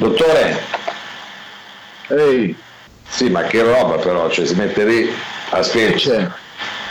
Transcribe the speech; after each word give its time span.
Dottore? 0.00 0.58
Ehi. 2.08 2.56
Sì, 3.06 3.28
ma 3.28 3.42
che 3.42 3.62
roba 3.62 3.98
però, 3.98 4.30
cioè 4.30 4.46
si 4.46 4.54
mette 4.54 4.84
lì 4.84 5.12
a 5.50 5.62
spiegare. 5.62 6.32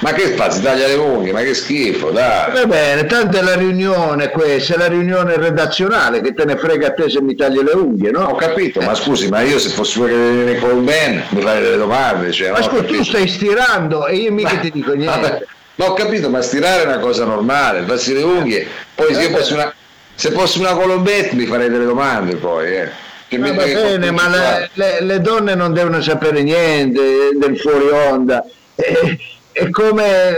Ma 0.02 0.14
che? 0.14 0.28
Si 0.28 0.62
taglia 0.62 0.86
le 0.86 0.94
unghie, 0.94 1.32
ma 1.32 1.42
che 1.42 1.56
schifo, 1.56 2.12
dai. 2.12 2.52
Va 2.54 2.66
bene, 2.68 3.06
tanto 3.08 3.38
è 3.38 3.42
la 3.42 3.56
riunione 3.56 4.30
questa, 4.30 4.76
è 4.76 4.78
la 4.78 4.88
riunione 4.88 5.38
redazionale, 5.38 6.22
che 6.22 6.36
te 6.36 6.46
ne 6.46 6.56
frega 6.56 6.88
a 6.88 6.94
te 6.94 7.10
se 7.10 7.20
mi 7.20 7.36
tagli 7.36 7.60
le 7.62 7.72
unghie, 7.72 8.12
no? 8.12 8.26
Ho 8.26 8.36
capito, 8.36 8.80
ma 8.82 8.94
scusi, 8.94 9.28
ma 9.28 9.42
io 9.42 9.58
se 9.58 9.70
fossi 9.70 9.98
quello 9.98 10.60
con 10.60 10.86
Ben 10.86 11.24
mi 11.30 11.42
fai 11.42 11.62
delle 11.62 11.78
domande. 11.78 12.32
Cioè, 12.32 12.52
ma 12.52 12.60
no, 12.60 12.64
scusi, 12.64 12.86
tu 12.86 13.04
stai 13.04 13.28
stirando 13.28 14.06
e 14.06 14.18
io 14.18 14.32
mica 14.32 14.54
ma, 14.54 14.60
ti 14.60 14.72
dico 14.72 14.94
niente. 14.94 15.20
Vabbè, 15.20 15.46
ma 15.76 15.86
ho 15.86 15.94
capito, 15.94 16.30
ma 16.30 16.42
stirare 16.44 16.84
è 16.84 16.86
una 16.86 17.00
cosa 17.00 17.26
normale, 17.26 17.86
farsi 17.88 18.14
le 18.14 18.22
unghie. 18.22 18.68
Poi 18.94 19.16
se, 19.16 19.22
io 19.24 19.36
fossi 19.36 19.54
una, 19.54 19.74
se 20.20 20.32
fossi 20.32 20.60
una 20.60 20.74
colombetta 20.74 21.34
mi 21.34 21.46
farei 21.46 21.70
delle 21.70 21.86
domande 21.86 22.36
poi, 22.36 22.76
eh. 22.76 22.90
Che 23.30 23.38
va 23.38 23.52
bene, 23.52 24.12
ma 24.12 24.28
le, 24.28 24.70
le, 24.74 25.02
le, 25.02 25.22
donne 25.22 25.56
non 25.56 25.72
devono 25.72 26.02
sapere 26.02 26.44
niente 26.44 27.30
del 27.38 27.58
fuori 27.58 27.88
onda. 27.90 28.44
Eh, 28.82 29.18
è 29.52 29.70
come 29.72 30.30
eh, 30.30 30.36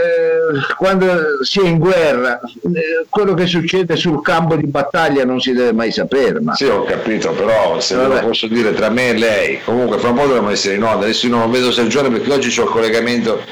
quando 0.76 1.44
si 1.44 1.60
è 1.60 1.64
in 1.64 1.78
guerra, 1.78 2.40
eh, 2.40 3.06
quello 3.08 3.34
che 3.34 3.46
succede 3.46 3.94
sul 3.94 4.20
campo 4.20 4.56
di 4.56 4.66
battaglia 4.66 5.24
non 5.24 5.38
si 5.38 5.52
deve 5.52 5.72
mai 5.72 5.92
sapere. 5.92 6.40
Ma... 6.40 6.56
Sì, 6.56 6.64
ho 6.64 6.82
capito, 6.82 7.30
però 7.30 7.78
se 7.78 7.94
Vabbè. 7.94 8.20
lo 8.20 8.26
posso 8.26 8.48
dire 8.48 8.74
tra 8.74 8.88
me 8.88 9.10
e 9.10 9.18
lei, 9.18 9.60
comunque 9.62 9.98
fra 9.98 10.08
un 10.08 10.16
po' 10.16 10.26
dovremmo 10.26 10.50
essere 10.50 10.74
in 10.74 10.82
onda, 10.82 11.04
adesso 11.04 11.26
io 11.26 11.36
non 11.36 11.52
vedo 11.52 11.70
Sergione 11.70 12.10
perché 12.10 12.32
oggi 12.32 12.52
c'ho 12.52 12.64
il 12.64 12.70
collegamento, 12.70 13.44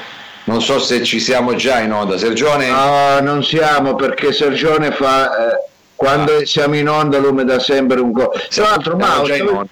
non 0.45 0.61
so 0.61 0.77
se 0.77 1.03
ci 1.03 1.21
siamo 1.21 1.55
già 1.55 1.79
in 1.79 1.93
onda. 1.93 2.17
Sergione? 2.17 2.69
No, 2.69 3.21
non 3.21 3.43
siamo 3.45 3.95
perché 3.95 4.33
Sergione 4.33 4.91
fa... 4.91 5.53
Eh, 5.53 5.69
quando 6.01 6.43
siamo 6.47 6.75
in 6.75 6.89
onda 6.89 7.19
lui 7.19 7.31
mi 7.31 7.45
dà 7.45 7.59
sempre 7.59 7.99
un 7.99 8.11
co'. 8.11 8.31
Tra 8.49 8.69
l'altro, 8.69 8.97
Mao, 8.97 9.23
stiamo, 9.23 9.67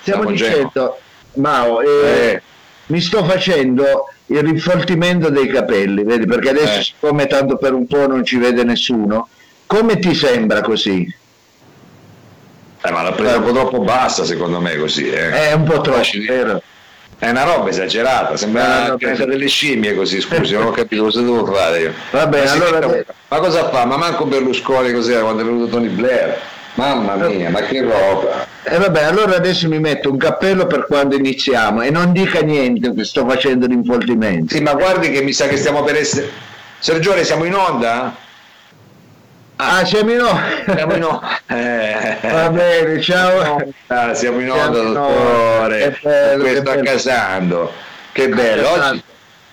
stiamo 0.00 0.24
dicendo, 0.24 0.98
Mao, 1.34 1.80
eh, 1.80 1.86
eh. 1.86 2.42
mi 2.86 3.00
sto 3.00 3.24
facendo 3.24 4.08
il 4.26 4.42
rinfoltimento 4.42 5.30
dei 5.30 5.46
capelli, 5.46 6.02
vedi? 6.02 6.26
Perché 6.26 6.50
adesso, 6.50 6.80
eh. 6.80 6.82
siccome 6.82 7.28
tanto 7.28 7.58
per 7.58 7.74
un 7.74 7.86
po' 7.86 8.08
non 8.08 8.24
ci 8.24 8.38
vede 8.38 8.64
nessuno, 8.64 9.28
come 9.66 10.00
ti 10.00 10.14
sembra 10.14 10.62
così? 10.62 11.20
Eh, 12.84 12.90
ma 12.90 13.02
l'ha 13.02 13.12
presa 13.12 13.36
un 13.36 13.44
po' 13.44 13.52
troppo 13.52 13.78
bassa, 13.82 14.24
secondo 14.24 14.60
me, 14.60 14.76
così. 14.76 15.08
Eh. 15.08 15.30
È 15.30 15.52
un 15.52 15.62
po' 15.62 15.80
troppo, 15.80 16.02
vero? 16.26 16.60
È 17.22 17.30
una 17.30 17.44
roba 17.44 17.68
esagerata, 17.68 18.36
sembra 18.36 18.88
no, 18.88 18.96
no, 18.98 19.24
delle 19.26 19.46
scimmie 19.46 19.94
così, 19.94 20.20
scusi, 20.20 20.54
non 20.54 20.66
ho 20.66 20.70
capito 20.72 21.04
cosa 21.04 21.20
devo 21.20 21.46
fare 21.46 21.78
io. 21.78 21.92
Va 22.10 22.26
bene, 22.26 22.46
ma, 22.46 22.66
allora... 22.66 23.04
ma 23.28 23.38
cosa 23.38 23.68
fa? 23.68 23.84
Ma 23.84 23.96
manco 23.96 24.24
Berlusconi 24.24 24.92
cos'era 24.92 25.20
quando 25.20 25.42
è 25.42 25.44
venuto 25.44 25.70
Tony 25.70 25.86
Blair? 25.86 26.36
Mamma 26.74 27.14
mia, 27.14 27.48
ma 27.48 27.60
che 27.60 27.80
roba! 27.80 28.44
E 28.64 28.74
eh 28.74 28.78
vabbè, 28.78 29.04
allora 29.04 29.36
adesso 29.36 29.68
mi 29.68 29.78
metto 29.78 30.10
un 30.10 30.16
cappello 30.16 30.66
per 30.66 30.86
quando 30.88 31.14
iniziamo 31.14 31.82
e 31.82 31.90
non 31.90 32.10
dica 32.10 32.40
niente 32.40 32.92
che 32.92 33.04
sto 33.04 33.24
facendo 33.24 33.68
l'infoltimento. 33.68 34.56
Sì, 34.56 34.60
ma 34.60 34.74
guardi 34.74 35.12
che 35.12 35.22
mi 35.22 35.32
sa 35.32 35.46
che 35.46 35.58
stiamo 35.58 35.84
per 35.84 35.94
essere... 35.94 36.28
Sergione, 36.80 37.22
siamo 37.22 37.44
in 37.44 37.54
onda? 37.54 38.16
Ah, 39.62 39.78
ah 39.78 39.84
siamo 39.84 40.10
in 40.10 40.20
onda? 40.20 40.74
Siamo 40.74 40.94
in 40.94 41.04
onda. 41.04 41.40
Eh. 41.52 42.16
Va 42.22 42.48
bene, 42.48 43.00
ciao. 43.00 43.72
Ah, 43.88 44.14
siamo 44.14 44.40
in 44.40 44.50
onda, 44.50 44.72
siamo 44.72 44.92
dottore. 44.92 45.98
Bello, 46.02 46.42
Questo 46.42 46.70
a 46.70 46.76
casando. 46.76 47.72
Che 48.10 48.28
bello. 48.28 48.68
Oggi 48.70 49.02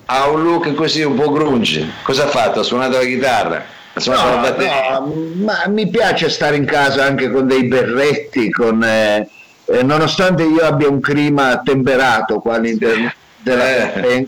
ha 0.05 0.27
un 0.29 0.43
look 0.43 0.73
così 0.73 1.03
un 1.03 1.15
po' 1.15 1.31
grunge. 1.31 1.87
Cosa 2.01 2.23
ha 2.23 2.27
fatto? 2.27 2.61
Ha 2.61 2.63
suonato 2.63 2.97
la 2.97 3.03
chitarra? 3.03 3.63
No, 4.05 4.13
no, 4.13 5.13
ma 5.35 5.63
mi 5.67 5.89
piace 5.89 6.29
stare 6.29 6.55
in 6.55 6.65
casa 6.65 7.03
anche 7.03 7.29
con 7.29 7.47
dei 7.47 7.65
berretti, 7.65 8.49
con, 8.49 8.81
eh, 8.83 9.27
eh, 9.65 9.83
nonostante 9.83 10.43
io 10.43 10.61
abbia 10.61 10.87
un 10.87 11.01
clima 11.01 11.61
temperato 11.63 12.39
qua 12.39 12.55
all'interno 12.55 13.11
della 13.49 13.93
eh. 13.93 14.27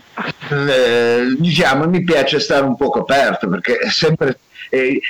eh, 0.50 1.36
diciamo 1.38 1.86
mi 1.88 2.02
piace 2.02 2.40
stare 2.40 2.64
un 2.64 2.76
po' 2.76 2.90
coperto 2.90 3.48
perché 3.48 3.78
sempre 3.90 4.38
eh, 4.70 5.00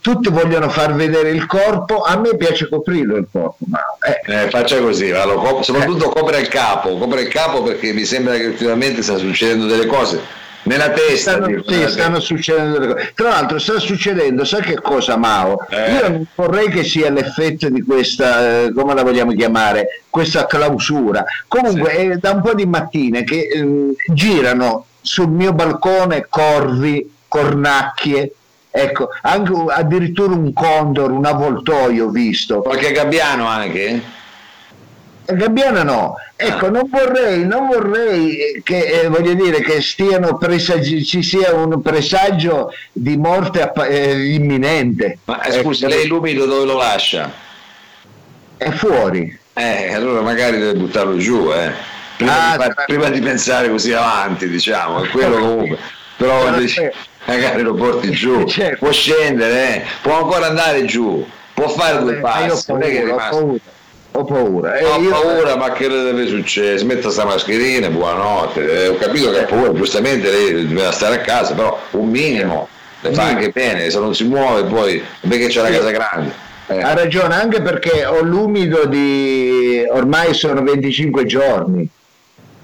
tutti 0.00 0.28
vogliono 0.28 0.68
far 0.68 0.94
vedere 0.94 1.30
il 1.30 1.46
corpo, 1.46 2.02
a 2.02 2.18
me 2.18 2.36
piace 2.36 2.68
coprirlo 2.68 3.16
il 3.16 3.28
corpo. 3.30 3.64
Ma, 3.66 3.80
eh. 4.02 4.44
Eh, 4.44 4.50
faccia 4.50 4.78
così, 4.78 5.10
cop- 5.10 5.62
soprattutto 5.62 6.10
copre 6.10 6.40
il 6.40 6.48
capo, 6.48 6.98
copre 6.98 7.22
il 7.22 7.28
capo 7.28 7.62
perché 7.62 7.92
mi 7.92 8.04
sembra 8.04 8.34
che 8.36 8.46
ultimamente 8.46 9.02
sta 9.02 9.16
succedendo 9.16 9.66
delle 9.66 9.86
cose 9.86 10.38
nella 10.62 10.90
testa 10.90 11.32
stanno, 11.32 11.46
dico, 11.46 11.72
sì, 11.72 11.88
stanno 11.88 12.20
succedendo 12.20 12.78
delle 12.78 12.92
cose. 12.92 13.12
Tra 13.14 13.28
l'altro 13.28 13.58
sta 13.58 13.78
succedendo 13.78 14.44
sai 14.44 14.62
che 14.62 14.80
cosa 14.80 15.16
Mao? 15.16 15.66
Eh. 15.68 15.92
io 15.92 16.08
non 16.08 16.26
vorrei 16.34 16.68
che 16.68 16.84
sia 16.84 17.10
l'effetto 17.10 17.68
di 17.70 17.82
questa 17.82 18.64
eh, 18.64 18.72
come 18.74 18.94
la 18.94 19.02
vogliamo 19.02 19.32
chiamare 19.32 20.02
questa 20.10 20.46
clausura. 20.46 21.24
Comunque 21.48 21.90
sì. 21.90 21.96
è 21.96 22.16
da 22.16 22.32
un 22.32 22.42
po' 22.42 22.54
di 22.54 22.66
mattine 22.66 23.24
che 23.24 23.48
eh, 23.52 23.94
girano 24.08 24.86
sul 25.00 25.30
mio 25.30 25.52
balcone 25.52 26.26
corvi 26.28 27.10
cornacchie 27.26 28.34
ecco 28.72 29.08
anche 29.22 29.52
addirittura 29.68 30.34
un 30.34 30.52
condor 30.52 31.10
un 31.10 31.24
avvoltoio 31.24 32.10
visto. 32.10 32.60
Qualche 32.60 32.92
gabbiano 32.92 33.46
anche 33.46 34.18
Gabbiana 35.32 35.82
no, 35.82 36.16
ecco, 36.36 36.70
non 36.70 36.88
vorrei, 36.90 37.46
non 37.46 37.66
vorrei 37.66 38.60
che, 38.62 39.02
eh, 39.02 39.08
voglio 39.08 39.34
dire, 39.34 39.60
che 39.60 39.80
stiano 39.80 40.36
presagi, 40.36 41.04
ci 41.04 41.22
sia 41.22 41.52
un 41.54 41.80
presagio 41.80 42.72
di 42.92 43.16
morte 43.16 43.72
eh, 43.88 44.34
imminente. 44.34 45.18
Ma 45.24 45.42
eh, 45.42 45.58
ecco. 45.58 45.72
lei 45.80 46.06
l'umido 46.06 46.46
dove 46.46 46.64
lo 46.64 46.76
lascia? 46.76 47.32
È 48.56 48.70
fuori. 48.70 49.38
Eh, 49.52 49.92
allora 49.92 50.20
magari 50.20 50.58
deve 50.58 50.74
buttarlo 50.74 51.16
giù, 51.16 51.52
eh. 51.52 51.72
Prima, 52.16 52.52
ah, 52.52 52.56
di, 52.56 52.62
far, 52.62 52.84
prima 52.84 53.08
di, 53.08 53.20
pensare 53.20 53.70
così 53.70 53.92
avanti, 53.92 54.48
diciamo, 54.48 55.02
è 55.02 55.08
quello 55.08 55.38
comunque. 55.38 55.78
Però 56.16 56.50
dici, 56.52 56.86
magari 57.24 57.62
lo 57.62 57.74
porti 57.74 58.10
giù, 58.12 58.44
certo. 58.44 58.76
può 58.84 58.92
scendere, 58.92 59.76
eh. 59.76 59.84
può 60.02 60.18
ancora 60.24 60.46
andare 60.46 60.84
giù, 60.84 61.26
può 61.54 61.68
fare 61.68 61.98
due 61.98 62.16
passi, 62.16 62.70
non 62.70 62.82
è 62.82 62.90
che 62.90 63.00
è 63.00 63.04
rimasto 63.04 63.58
ho 64.12 64.24
paura. 64.24 64.76
Eh, 64.76 64.84
ho 64.84 65.00
paura, 65.08 65.56
ma 65.56 65.72
che 65.72 65.88
le 65.88 66.02
deve 66.02 66.26
succedere? 66.26 66.78
Smetta 66.78 67.10
sta 67.10 67.24
mascherina, 67.24 67.88
buonanotte. 67.88 68.84
Eh, 68.84 68.88
ho 68.88 68.96
capito 68.96 69.30
che 69.30 69.40
ha 69.40 69.44
paura, 69.44 69.72
giustamente 69.72 70.30
lei 70.30 70.66
deve 70.66 70.92
stare 70.92 71.16
a 71.16 71.20
casa, 71.20 71.54
però 71.54 71.78
un 71.92 72.08
minimo 72.08 72.68
le 73.02 73.12
fa 73.12 73.24
anche 73.24 73.50
bene, 73.50 73.88
se 73.88 73.98
non 73.98 74.14
si 74.14 74.24
muove 74.24 74.64
poi 74.64 75.02
perché 75.26 75.46
c'è 75.46 75.62
la 75.62 75.70
casa 75.70 75.90
grande. 75.90 76.48
Eh. 76.66 76.80
Ha 76.80 76.94
ragione, 76.94 77.34
anche 77.34 77.62
perché 77.62 78.04
ho 78.04 78.22
l'umido 78.22 78.84
di 78.84 79.84
ormai 79.90 80.34
sono 80.34 80.62
25 80.62 81.26
giorni. 81.26 81.88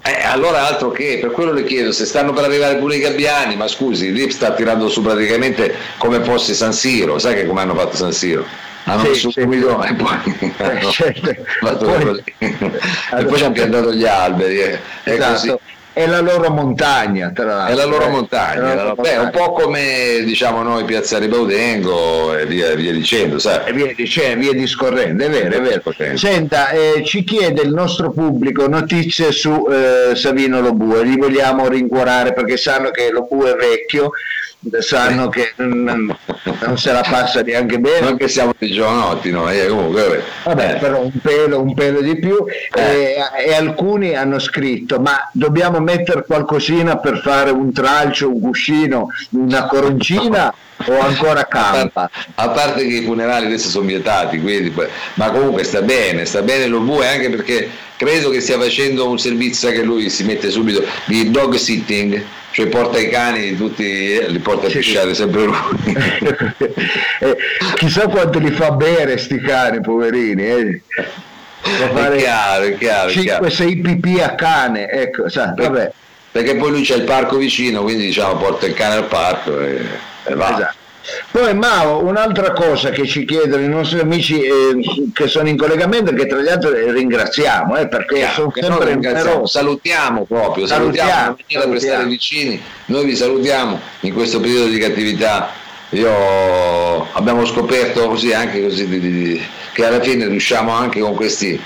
Eh, 0.03 0.23
allora 0.23 0.65
altro 0.67 0.91
che, 0.91 1.17
per 1.19 1.31
quello 1.31 1.51
le 1.51 1.65
chiedo, 1.65 1.91
se 1.91 2.05
stanno 2.05 2.31
per 2.31 2.45
arrivare 2.45 2.77
pure 2.77 2.95
i 2.95 2.99
gabbiani, 2.99 3.57
ma 3.57 3.67
scusi, 3.67 4.13
lì 4.13 4.29
sta 4.31 4.53
tirando 4.53 4.87
su 4.87 5.01
praticamente 5.01 5.73
come 5.97 6.21
fosse 6.21 6.53
San 6.53 6.71
Siro, 6.71 7.19
sai 7.19 7.35
che 7.35 7.45
come 7.45 7.61
hanno 7.61 7.75
fatto 7.75 7.97
San 7.97 8.13
Siro? 8.13 8.45
Hanno 8.87 9.13
sì, 9.13 9.29
subito 9.29 9.81
sì. 9.81 9.87
e 9.89 9.93
poi, 9.95 10.53
eh, 10.57 10.91
certo. 10.91 11.35
poi, 11.85 12.23
e 12.37 13.25
poi 13.25 13.37
ci 13.37 13.43
hanno 13.43 13.51
piantato 13.51 13.93
gli 13.93 14.05
alberi 14.05 14.59
eh. 14.59 14.79
esatto. 15.03 15.59
È 15.97 16.05
la 16.05 16.19
loro 16.19 16.51
montagna 16.51 17.31
tra 17.33 17.45
l'altro. 17.45 17.73
è 17.73 17.75
la 17.75 17.85
loro 17.85 18.07
montagna, 18.09 18.75
la 18.75 18.83
loro 18.83 19.01
Beh, 19.01 19.17
un 19.17 19.31
po' 19.31 19.51
come 19.51 20.21
diciamo 20.23 20.61
noi 20.61 20.83
Piazza 20.83 21.17
Ribaudengo 21.17 22.37
e 22.37 22.45
via, 22.45 22.75
via 22.75 22.91
dicendo 22.91 23.39
sai? 23.39 23.61
e 23.65 23.73
via, 23.73 23.91
dicendo, 23.95 24.41
via 24.41 24.53
discorrendo 24.53 25.23
è 25.23 25.29
vero, 25.29 25.55
è 25.55 25.61
vero. 25.61 26.15
senta 26.15 26.69
eh, 26.69 27.03
ci 27.03 27.23
chiede 27.23 27.63
il 27.63 27.73
nostro 27.73 28.11
pubblico 28.11 28.67
notizie 28.67 29.31
su 29.31 29.67
eh, 29.69 30.15
Savino 30.15 30.61
Lobue 30.61 31.03
li 31.03 31.17
vogliamo 31.17 31.67
rincuorare 31.67 32.31
perché 32.33 32.57
sanno 32.57 32.91
che 32.91 33.09
Lobue 33.11 33.53
è 33.53 33.55
vecchio 33.55 34.11
sanno 34.79 35.29
che 35.29 35.53
non, 35.57 36.15
non, 36.59 36.77
se 36.77 36.91
la 36.91 37.05
passa 37.07 37.41
neanche 37.41 37.79
bene. 37.79 38.07
Non 38.07 38.17
che 38.17 38.27
siamo 38.27 38.53
di 38.57 38.71
giovanotti 38.71 39.31
noi, 39.31 39.59
eh, 39.59 39.67
comunque. 39.67 40.23
Vabbè, 40.43 40.73
eh. 40.73 40.77
però 40.77 41.01
un 41.01 41.11
pelo, 41.21 41.61
un 41.61 41.73
pelo 41.73 42.01
di 42.01 42.17
più. 42.17 42.43
Eh. 42.73 42.81
E, 42.81 43.15
e, 43.45 43.53
alcuni 43.53 44.15
hanno 44.15 44.39
scritto: 44.39 44.99
ma 44.99 45.29
dobbiamo 45.31 45.79
mettere 45.87 46.25
qualcosina 46.25 46.97
per 46.97 47.19
fare 47.19 47.49
un 47.49 47.71
tralcio, 47.71 48.29
un 48.29 48.41
cuscino, 48.41 49.07
una 49.31 49.65
coroncina? 49.67 50.53
o 50.85 50.99
ancora 50.99 51.45
campa. 51.49 52.09
A 52.35 52.49
parte 52.49 52.85
che 52.87 52.95
i 52.97 53.03
funerali 53.03 53.47
adesso 53.47 53.69
sono 53.69 53.85
vietati, 53.85 54.39
quindi, 54.39 54.73
ma 55.15 55.31
comunque 55.31 55.63
sta 55.63 55.81
bene, 55.81 56.25
sta 56.25 56.41
bene 56.41 56.67
lo 56.67 56.79
vuoi 56.81 57.07
anche 57.07 57.29
perché 57.29 57.69
credo 57.97 58.29
che 58.29 58.41
stia 58.41 58.59
facendo 58.59 59.09
un 59.09 59.17
servizio 59.17 59.71
che 59.71 59.81
lui 59.81 60.09
si 60.09 60.23
mette 60.23 60.51
subito 60.51 60.83
di 61.05 61.31
dog 61.31 61.55
sitting, 61.55 62.23
cioè 62.51 62.67
porta 62.67 62.99
i 62.99 63.09
cani 63.09 63.55
tutti, 63.55 64.13
eh, 64.13 64.29
li 64.29 64.39
porta 64.39 64.67
a 64.67 64.69
pisciare 64.69 65.13
sempre 65.13 65.45
lui. 65.45 65.55
eh, 67.19 67.37
chissà 67.75 68.07
quanto 68.07 68.39
li 68.39 68.51
fa 68.51 68.71
bere 68.71 69.17
sti 69.17 69.39
cani, 69.39 69.81
poverini. 69.81 70.43
Eh. 70.43 70.81
Fare 71.93 72.17
chiaro, 72.17 72.63
è 72.63 72.77
chiaro. 72.77 73.09
5-6 73.09 73.81
pipì 73.81 74.19
a 74.19 74.35
cane, 74.35 74.89
ecco, 74.89 75.29
sa, 75.29 75.53
vabbè. 75.55 75.91
Perché 76.31 76.55
poi 76.55 76.69
lui 76.71 76.81
c'è 76.81 76.95
il 76.95 77.03
parco 77.03 77.37
vicino, 77.37 77.81
quindi 77.81 78.05
diciamo 78.05 78.35
porta 78.37 78.65
il 78.65 78.73
cane 78.73 78.95
al 78.95 79.05
parco 79.05 79.59
e, 79.59 79.81
e 80.25 80.35
va. 80.35 80.55
Esatto. 80.55 80.85
Poi 81.31 81.53
Mao, 81.53 82.03
un'altra 82.03 82.51
cosa 82.51 82.89
che 82.89 83.07
ci 83.07 83.25
chiedono 83.25 83.63
i 83.63 83.67
nostri 83.69 83.99
amici 83.99 84.41
eh, 84.41 85.11
che 85.13 85.27
sono 85.27 85.47
in 85.47 85.57
collegamento, 85.57 86.11
che 86.13 86.25
tra 86.25 86.41
gli 86.41 86.49
altri 86.49 86.91
ringraziamo, 86.91 87.77
eh, 87.77 87.87
perché 87.87 88.15
Chiaro, 88.15 88.33
sono 88.33 88.51
sempre 88.53 88.89
ringraziamo, 88.91 89.45
salutiamo 89.45 90.25
proprio, 90.25 90.67
salutiamo, 90.67 91.09
salutiamo, 91.09 91.35
salutiamo 91.37 91.71
per 91.71 91.81
stare 91.81 92.05
vicini, 92.05 92.61
noi 92.85 93.05
vi 93.05 93.15
salutiamo 93.15 93.79
in 94.01 94.13
questo 94.13 94.39
periodo 94.39 94.67
di 94.67 94.79
cattività. 94.79 95.65
Io 95.91 97.07
abbiamo 97.13 97.45
scoperto 97.45 98.07
così 98.07 98.33
anche 98.33 98.61
così 98.61 98.87
di, 98.87 98.99
di, 98.99 99.41
che 99.77 99.85
alla 99.85 100.01
fine 100.01 100.27
riusciamo 100.27 100.71
anche 100.71 100.99
con 100.99 101.13
questi 101.13 101.61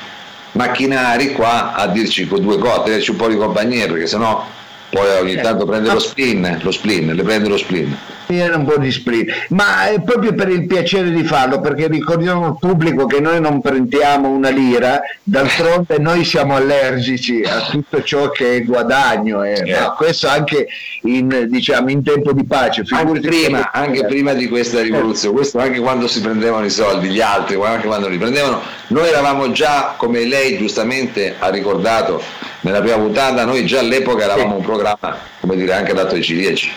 macchinari 0.52 1.32
qua 1.32 1.72
a 1.72 1.88
dirci 1.88 2.28
due 2.28 2.58
cose, 2.58 2.80
a 2.80 2.84
tenerci 2.84 3.12
un 3.12 3.16
po' 3.16 3.30
di 3.30 3.38
compagnia 3.38 3.88
perché 3.88 4.06
sennò 4.06 4.46
poi 4.90 5.18
ogni 5.22 5.36
eh, 5.36 5.42
tanto 5.42 5.64
prende 5.64 5.94
lo 5.94 6.00
spin, 6.00 6.60
lo 6.62 6.72
spin, 6.72 7.14
le 7.14 7.24
prende 7.24 7.48
lo 7.48 7.58
spin. 7.58 7.98
Viene 8.32 8.56
un 8.56 8.64
po' 8.64 8.78
di 8.78 8.90
spin, 8.90 9.26
ma 9.50 9.90
è 9.90 10.00
proprio 10.00 10.34
per 10.34 10.48
il 10.48 10.66
piacere 10.66 11.12
di 11.12 11.26
farlo, 11.26 11.60
perché 11.60 11.88
ricordiamo 11.88 12.46
al 12.46 12.58
pubblico 12.58 13.06
che 13.06 13.20
noi 13.20 13.42
non 13.42 13.60
prendiamo 13.60 14.30
una 14.30 14.48
lira, 14.48 15.02
d'altronde 15.22 15.98
noi 16.00 16.24
siamo 16.24 16.56
allergici 16.56 17.44
a 17.44 17.68
tutto 17.70 18.02
ciò 18.02 18.30
che 18.30 18.56
è 18.56 18.64
guadagno, 18.64 19.44
eh. 19.44 19.64
yeah. 19.66 19.90
questo 19.90 20.30
anche 20.30 20.66
in, 21.04 21.48
diciamo, 21.50 21.90
in 21.90 22.04
tempo 22.04 22.32
di 22.32 22.46
pace. 22.46 22.84
Anche 22.92 23.20
prima, 23.20 23.70
anche 23.74 24.06
prima, 24.06 24.34
di 24.34 24.48
questa 24.48 24.82
rivoluzione, 24.82 25.36
questo 25.36 25.60
anche 25.60 25.82
quando 25.82 26.08
si 26.08 26.22
prendevano 26.22 26.64
i 26.64 26.70
soldi, 26.70 27.10
gli 27.10 27.20
altri, 27.20 27.60
anche 27.62 27.88
quando 27.88 28.08
li 28.08 28.18
prendevano, 28.18 28.62
noi 28.88 29.10
eravamo 29.10 29.52
già, 29.52 29.96
come 29.98 30.24
lei 30.24 30.58
giustamente 30.58 31.36
ha 31.38 31.50
ricordato, 31.50 32.24
nella 32.62 32.80
prima 32.80 32.96
puntata 32.96 33.44
noi 33.44 33.66
già 33.66 33.80
all'epoca 33.80 34.24
eravamo 34.24 34.56
un 34.56 34.64
programma, 34.64 35.18
come 35.42 35.58
dire, 35.58 35.74
anche 35.74 35.94
dato 35.94 36.16
ai 36.16 36.24
ciliegi. 36.24 36.72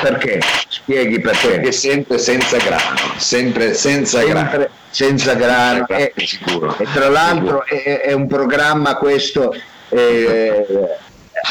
Perché? 0.00 0.40
Spieghi 0.68 1.20
perché. 1.20 1.48
Perché 1.48 1.72
sempre 1.72 2.18
senza 2.18 2.56
grano, 2.58 2.96
sempre 3.16 3.74
senza 3.74 4.20
sempre 4.20 4.48
grano. 4.48 4.68
Senza 4.90 5.34
grano, 5.34 5.86
e, 5.88 6.12
sicuro. 6.16 6.76
e 6.78 6.86
tra 6.92 7.08
l'altro 7.08 7.64
è, 7.64 8.00
è, 8.00 8.12
un 8.12 8.26
programma 8.26 8.96
questo 8.96 9.54
eh, 9.90 10.64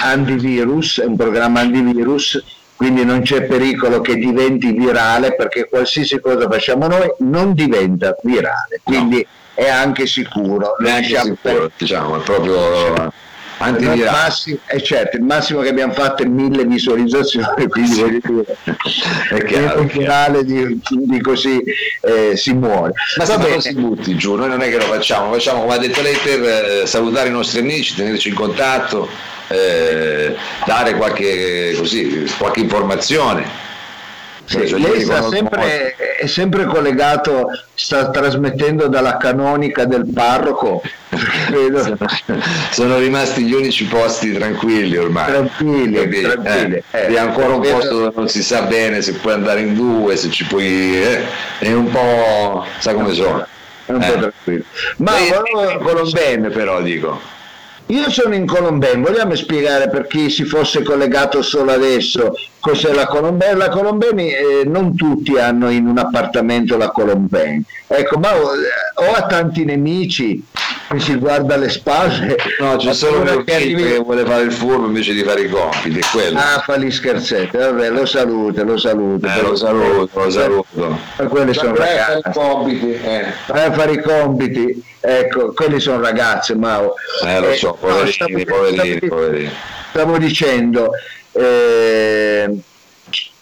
antivirus, 0.01 1.01
è 1.01 1.05
un 1.05 1.15
programma 1.15 1.59
antivirus, 1.59 2.43
quindi 2.75 3.05
non 3.05 3.21
c'è 3.21 3.43
pericolo 3.43 4.01
che 4.01 4.15
diventi 4.15 4.71
virale 4.71 5.35
perché 5.35 5.67
qualsiasi 5.69 6.19
cosa 6.19 6.49
facciamo 6.49 6.87
noi 6.87 7.11
non 7.19 7.53
diventa 7.53 8.15
virale. 8.23 8.79
Quindi 8.83 9.17
no 9.17 9.37
è 9.57 9.67
anche 9.67 10.05
sicuro. 10.05 10.77
È 10.77 10.87
anche 10.87 11.17
sicuro, 11.17 11.35
per... 11.41 11.71
diciamo, 11.75 12.19
è 12.19 12.23
proprio. 12.23 13.11
Il 13.59 14.07
massimo, 14.11 14.59
eh 14.67 14.83
certo, 14.83 15.17
il 15.17 15.23
massimo 15.23 15.61
che 15.61 15.69
abbiamo 15.69 15.93
fatto 15.93 16.21
è 16.21 16.25
mille 16.27 16.63
visualizzazioni, 16.65 17.45
quindi 17.67 17.91
sì. 17.91 18.03
è 19.33 19.43
chiaro, 19.43 19.81
è 19.81 19.87
chiaro. 19.87 20.43
Di, 20.43 20.79
di, 20.89 21.21
così 21.21 21.59
eh, 22.01 22.35
si 22.37 22.53
muore. 22.53 22.93
Ma 23.17 23.25
se 23.25 23.37
non 23.37 23.61
si 23.61 23.73
butti 23.73 24.15
giù, 24.15 24.35
noi 24.35 24.49
non 24.49 24.61
è 24.61 24.69
che 24.69 24.77
lo 24.77 24.85
facciamo, 24.85 25.31
facciamo 25.33 25.61
come 25.61 25.73
ha 25.73 25.77
detto 25.79 26.01
lei 26.01 26.15
per 26.17 26.43
eh, 26.43 26.85
salutare 26.85 27.29
i 27.29 27.31
nostri 27.31 27.59
amici, 27.59 27.95
tenerci 27.95 28.29
in 28.29 28.35
contatto, 28.35 29.09
eh, 29.47 30.35
dare 30.65 30.95
qualche, 30.95 31.73
così, 31.77 32.25
qualche 32.37 32.59
informazione 32.59 33.65
sì, 34.47 34.79
lei 34.79 35.03
sempre, 35.29 35.95
è 35.95 36.25
sempre 36.25 36.65
collegato, 36.65 37.49
sta 37.73 38.09
trasmettendo 38.09 38.87
dalla 38.87 39.17
canonica 39.17 39.83
del 39.83 40.05
parroco. 40.05 40.81
sono, 41.11 41.97
sono, 42.71 42.97
rimasti 42.97 43.43
gli 43.43 43.51
unici 43.51 43.85
posti 43.85 44.31
tranquilli 44.31 44.95
ormai. 44.95 45.25
Tranquilli, 45.25 45.97
Quindi, 45.97 46.21
tranquilli. 46.21 46.75
Eh, 46.91 46.97
eh, 46.97 47.07
è 47.07 47.17
ancora 47.17 47.55
un 47.55 47.61
posto 47.61 47.97
dove 47.97 48.11
non 48.15 48.29
si 48.29 48.41
sa 48.41 48.61
bene 48.61 49.01
se 49.01 49.13
puoi 49.13 49.33
andare 49.33 49.61
in 49.61 49.75
due, 49.75 50.15
se 50.15 50.29
ci 50.29 50.45
puoi... 50.45 51.01
Eh, 51.01 51.25
è 51.59 51.73
un 51.73 51.89
po'... 51.89 52.65
sa 52.79 52.93
come 52.93 53.13
sono. 53.13 53.45
È 53.85 53.91
un 53.91 53.99
po' 53.99 54.13
eh. 54.13 54.17
tranquillo. 54.17 54.63
Ma 54.97 55.11
volevo... 55.81 56.09
bene 56.09 56.49
però 56.49 56.81
dico. 56.81 57.35
Io 57.89 58.09
sono 58.09 58.35
in 58.35 58.45
Colombin, 58.45 59.01
vogliamo 59.01 59.33
spiegare 59.35 59.89
per 59.89 60.07
chi 60.07 60.29
si 60.29 60.43
fosse 60.43 60.83
collegato 60.83 61.41
solo 61.41 61.71
adesso 61.71 62.33
cos'è 62.59 62.91
la 62.91 63.07
Colombin? 63.07 63.57
La 63.57 63.69
Colombin 63.69 64.19
eh, 64.19 64.63
non 64.65 64.93
tutti 64.93 65.37
hanno 65.37 65.69
in 65.69 65.87
un 65.87 65.97
appartamento 65.97 66.75
la 66.75 66.89
Colombin. 66.91 67.63
Ecco, 67.87 68.19
ma 68.19 68.35
ho, 68.35 68.49
ho 68.95 69.11
a 69.13 69.25
tanti 69.27 69.63
nemici 69.63 70.43
mi 70.89 70.99
si 70.99 71.15
guarda 71.15 71.57
le 71.57 71.69
spalle. 71.69 72.35
No, 72.59 72.75
c'è 72.77 72.93
solo 72.93 73.19
uno 73.21 73.43
che, 73.43 73.55
arrivi... 73.55 73.83
che 73.83 73.97
vuole 73.97 74.25
fare 74.25 74.43
il 74.43 74.51
furbo 74.51 74.85
invece 74.85 75.13
di 75.13 75.23
fare 75.23 75.41
i 75.41 75.49
compiti, 75.49 75.99
quello. 76.11 76.37
Ah, 76.37 76.61
fa 76.61 76.77
gli 76.77 76.89
scherzetti, 76.89 77.57
vabbè, 77.57 77.89
lo 77.89 78.05
saluto, 78.05 78.63
lo 78.63 78.77
saluto. 78.77 79.27
Eh, 79.27 79.41
lo 79.41 79.55
saluto, 79.55 80.23
lo 80.23 80.29
saluto. 80.29 80.99
Ma 81.17 81.25
quelli 81.25 81.53
sono 81.53 81.75
ragazzi. 81.75 82.21
Fare 82.21 82.29
i 82.29 82.33
compiti, 82.33 82.91
eh. 82.91 83.25
Vai 83.47 83.63
a 83.65 83.71
fare 83.73 83.91
i 83.91 84.01
compiti, 84.01 84.83
ecco, 84.99 85.53
quelli 85.53 85.79
sono 85.79 85.99
ragazzi, 85.99 86.55
Mao. 86.55 86.93
Eh, 87.25 87.39
lo 87.39 87.53
so, 87.53 87.77
poverini, 87.79 88.43
no, 88.45 88.55
poverini, 88.55 88.99
poverini. 88.99 89.51
Stavo 89.89 90.17
dicendo, 90.17 90.91
eh, 91.33 92.49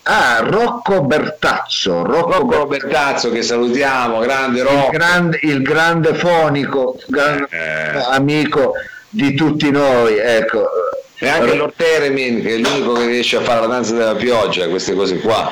Ah, 0.07 0.42
Rocco 0.42 1.02
Bertazzo. 1.02 2.04
Rocco, 2.04 2.38
Rocco 2.38 2.68
Bertazzo 2.68 3.31
che 3.31 3.42
salutiamo, 3.42 4.19
grande 4.19 4.62
Rocco. 4.62 4.92
Il 4.92 4.98
grande, 4.98 5.40
il 5.42 5.62
grande 5.63 6.13
fonico, 6.13 7.00
grande 7.07 7.48
eh. 7.50 8.06
amico 8.12 8.74
di 9.10 9.34
tutti 9.34 9.72
noi. 9.72 10.18
Ecco. 10.18 10.68
E 11.18 11.28
anche 11.28 11.56
Lord 11.56 11.74
Teremin, 11.75 12.42
che 12.42 12.56
è 12.56 12.57
l'unico 12.57 12.94
che 12.94 13.07
riesce 13.07 13.38
a 13.38 13.42
fare 13.42 13.62
la 13.62 13.68
danza 13.68 13.96
della 13.96 14.13
pioggia, 14.13 14.68
queste 14.68 14.94
cose 14.94 15.18
qua. 15.19 15.52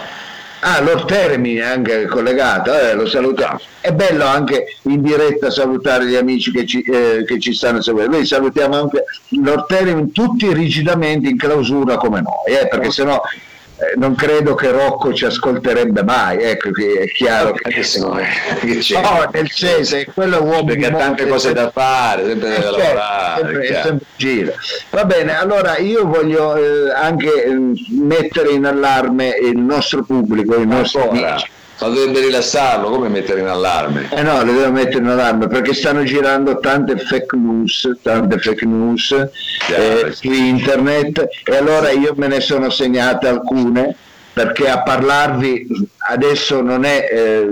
Ah, 0.59 0.81
Lord 0.81 1.06
Teremin 1.07 1.57
è 1.57 1.65
anche 1.65 2.06
collegato, 2.06 2.77
eh, 2.77 2.94
lo 2.94 3.07
salutiamo. 3.07 3.59
È 3.81 3.91
bello 3.91 4.25
anche 4.25 4.77
in 4.83 5.01
diretta 5.01 5.49
salutare 5.49 6.06
gli 6.06 6.15
amici 6.15 6.51
che 6.51 6.67
ci, 6.67 6.81
eh, 6.81 7.23
che 7.25 7.39
ci 7.39 7.53
stanno 7.53 7.81
seguendo. 7.81 8.17
Noi 8.17 8.25
salutiamo 8.25 8.79
anche 8.79 9.03
Lord 9.44 9.65
Teremin 9.65 10.11
tutti 10.11 10.53
rigidamente 10.53 11.27
in 11.27 11.38
clausura 11.38 11.97
come 11.97 12.21
noi, 12.21 12.56
eh, 12.56 12.67
perché 12.67 12.91
sennò 12.91 13.15
eh, 13.15 13.52
non 13.95 14.15
credo 14.15 14.53
che 14.55 14.71
Rocco 14.71 15.13
ci 15.13 15.25
ascolterebbe 15.25 16.03
mai, 16.03 16.41
ecco 16.41 16.69
è 16.69 17.07
chiaro 17.11 17.53
che, 17.53 17.69
che, 17.69 17.83
sono, 17.83 18.15
che 18.59 18.77
c'è. 18.77 19.01
No, 19.01 19.29
nel 19.31 19.49
senso, 19.49 19.97
quello 20.13 20.37
è 20.37 20.39
un 20.39 20.47
uomo 20.47 20.65
perché 20.65 20.87
ha 20.87 20.91
tante 20.91 21.27
cose 21.27 21.53
da 21.53 21.69
fare, 21.71 22.25
sempre 22.25 22.49
da 22.49 22.55
certo, 22.55 22.77
lavorare. 22.77 23.41
Sempre, 23.43 23.81
sempre 23.81 24.05
giro. 24.15 24.53
Va 24.89 25.05
bene, 25.05 25.37
allora 25.37 25.77
io 25.77 26.05
voglio 26.05 26.55
eh, 26.55 26.91
anche 26.91 27.45
eh, 27.45 27.57
mettere 27.89 28.51
in 28.51 28.65
allarme 28.65 29.35
il 29.41 29.57
nostro 29.57 30.03
pubblico, 30.03 30.55
i 30.55 30.65
nostri 30.65 31.01
amici 31.01 31.51
ma 31.83 31.89
dovrebbe 31.89 32.21
rilassarlo, 32.21 32.89
come 32.89 33.09
mettere 33.09 33.41
in 33.41 33.47
allarme? 33.47 34.07
Eh 34.09 34.21
no, 34.21 34.41
le 34.44 34.53
devo 34.53 34.71
mettere 34.71 35.00
in 35.00 35.07
allarme 35.07 35.47
perché 35.47 35.74
stanno 35.74 36.03
girando 36.03 36.59
tante 36.59 36.97
fake 36.97 37.35
news, 37.35 37.97
tante 38.02 38.37
fake 38.37 38.66
news 38.66 39.11
eh, 39.11 40.11
su 40.11 40.31
internet 40.31 41.28
e 41.44 41.56
allora 41.57 41.90
io 41.92 42.13
me 42.16 42.28
ne 42.28 42.40
sono 42.40 42.69
segnate 42.69 43.28
alcune 43.28 43.95
perché 44.31 44.69
a 44.69 44.81
parlarvi 44.81 45.68
adesso 46.09 46.61
non 46.61 46.85
è 46.85 47.09
eh, 47.11 47.52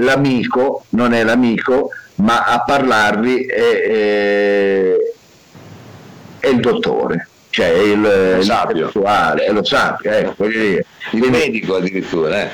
l'amico, 0.00 0.84
non 0.90 1.12
è 1.12 1.22
l'amico, 1.22 1.90
ma 2.16 2.44
a 2.44 2.62
parlarvi 2.62 3.44
è, 3.44 3.54
è, 3.54 3.90
eh, 3.90 5.14
è 6.40 6.48
il 6.48 6.60
dottore 6.60 7.28
cioè 7.50 7.68
il, 7.68 8.00
lo 8.00 8.42
sapio, 8.42 8.90
il, 8.94 9.52
lo 9.52 9.64
sapio 9.64 10.10
ecco, 10.10 10.44
il 10.44 10.84
medico 11.30 11.76
addirittura. 11.76 12.42
Eh. 12.42 12.50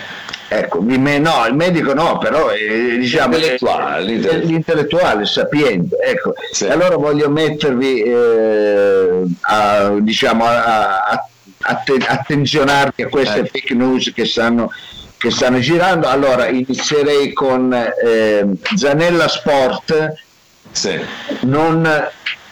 Ecco, 0.48 0.80
no, 0.80 1.46
il 1.46 1.54
medico 1.54 1.94
no, 1.94 2.18
però 2.18 2.50
eh, 2.50 2.96
diciamo 2.98 3.36
l'intellettuale, 3.36 4.04
l'intellettuale. 4.04 4.44
l'intellettuale 4.44 5.26
sapiente. 5.26 5.96
Ecco. 5.96 6.34
Sì. 6.52 6.66
allora 6.66 6.96
voglio 6.96 7.28
mettervi 7.30 8.02
eh, 8.02 9.22
a, 9.40 9.94
diciamo, 9.98 10.44
a, 10.44 10.98
a, 10.98 11.26
atten- 11.60 12.04
attenzionarvi 12.06 13.02
a 13.02 13.08
queste 13.08 13.40
eh. 13.40 13.46
fake 13.46 13.74
news 13.74 14.12
che 14.14 14.24
stanno, 14.26 14.70
che 15.16 15.30
stanno, 15.30 15.58
girando. 15.58 16.08
Allora 16.08 16.46
inizierei 16.48 17.32
con 17.32 17.72
eh, 17.72 18.46
Zanella 18.76 19.28
Sport 19.28 20.12
sì. 20.70 21.00
non 21.40 21.88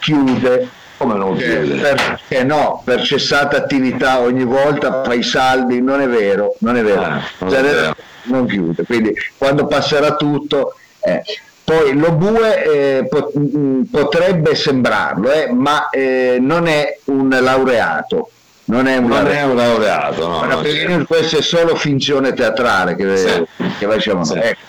chiude 0.00 0.68
come 1.02 1.18
non 1.18 1.36
chiude? 1.36 1.74
Perché 1.76 2.44
no, 2.44 2.82
per 2.84 3.02
cessata 3.02 3.56
attività 3.56 4.20
ogni 4.20 4.44
volta 4.44 5.02
fai 5.02 5.22
saldi, 5.22 5.80
non 5.80 6.00
è 6.00 6.08
vero, 6.08 6.54
non 6.58 6.76
è 6.76 6.82
vero, 6.82 7.02
ah, 7.02 7.22
non, 7.38 7.50
cioè, 7.50 7.58
è 7.58 7.62
vero. 7.62 7.96
non 8.24 8.46
chiude, 8.46 8.84
quindi 8.84 9.14
quando 9.36 9.66
passerà 9.66 10.16
tutto... 10.16 10.76
Eh. 11.00 11.22
Poi 11.64 11.96
lo 11.96 12.10
bue 12.12 12.64
eh, 12.64 13.06
pot- 13.08 13.38
mm, 13.38 13.82
potrebbe 13.84 14.56
sembrarlo, 14.56 15.30
eh, 15.30 15.52
ma 15.52 15.90
eh, 15.90 16.38
non 16.40 16.66
è 16.66 16.98
un 17.04 17.28
laureato. 17.28 18.30
Non 18.64 18.88
è 18.88 18.96
un 18.96 19.06
non 19.06 19.22
laureato, 19.24 19.38
è 19.38 19.44
un 19.44 19.56
laureato 19.56 20.28
no, 20.28 20.44
no, 20.44 21.04
questa 21.04 21.38
è 21.38 21.42
solo 21.42 21.74
finzione 21.74 22.32
teatrale 22.32 22.94
che, 22.94 23.16
sì. 23.16 23.46
che 23.78 23.86
facciamo 23.86 24.24
sì. 24.24 24.38
ecco. 24.38 24.60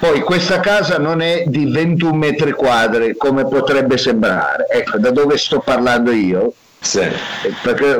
Poi 0.00 0.20
questa 0.20 0.60
casa 0.60 0.98
non 0.98 1.20
è 1.20 1.44
di 1.46 1.70
21 1.70 2.14
metri 2.14 2.52
quadri 2.52 3.14
come 3.18 3.46
potrebbe 3.46 3.98
sembrare. 3.98 4.66
Ecco, 4.70 4.96
da 4.96 5.10
dove 5.10 5.36
sto 5.36 5.60
parlando 5.60 6.10
io? 6.10 6.54
Sì. 6.80 7.06
Perché 7.62 7.98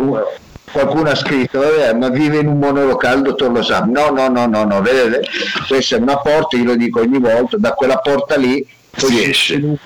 qualcuno 0.73 1.11
ha 1.11 1.15
scritto, 1.15 1.61
vabbè, 1.61 1.93
ma 1.93 2.09
vive 2.09 2.39
in 2.39 2.47
un 2.47 2.59
monolocale, 2.59 3.17
il 3.17 3.23
dottor 3.23 3.53
lo 3.53 3.63
sa. 3.63 3.81
No, 3.81 4.09
no, 4.09 4.29
no, 4.29 4.47
no, 4.47 4.65
no, 4.65 4.81
vedete, 4.81 5.29
questa 5.69 5.97
è 5.97 5.99
una 5.99 6.17
porta, 6.17 6.57
io 6.57 6.65
lo 6.65 6.77
dico 6.77 7.01
ogni 7.01 7.19
volta, 7.19 7.59
da 7.59 7.75
quella 7.75 7.99
porta 7.99 8.37
lì 8.37 8.67
si 8.97 9.23
esce. 9.23 9.79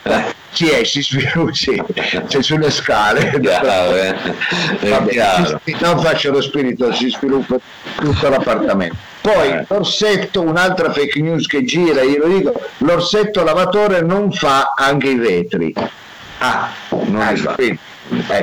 Si 0.52 0.70
esce, 0.72 1.02
si 1.02 1.18
sì, 1.50 1.82
c'è 2.28 2.42
sulle 2.42 2.70
scale. 2.70 3.38
Chiaro, 3.42 3.96
eh? 3.96 4.14
Non 5.80 5.98
faccio 6.00 6.30
lo 6.30 6.40
spirito, 6.40 6.92
si 6.92 7.10
sviluppa 7.10 7.56
tutto 7.96 8.28
l'appartamento. 8.28 9.12
Poi 9.24 9.48
eh. 9.48 9.64
l'orsetto, 9.68 10.42
un'altra 10.42 10.92
fake 10.92 11.18
news 11.18 11.46
che 11.46 11.64
gira, 11.64 12.02
io 12.02 12.26
lo 12.26 12.28
dico, 12.28 12.60
l'orsetto 12.78 13.42
lavatore 13.42 14.02
non 14.02 14.30
fa 14.30 14.74
anche 14.76 15.08
i 15.08 15.14
vetri. 15.14 15.72
Ah, 16.40 16.70
non 16.90 17.22
ah, 17.22 17.30
li 17.30 17.38
fa. 17.38 17.54
Quindi, 17.54 17.78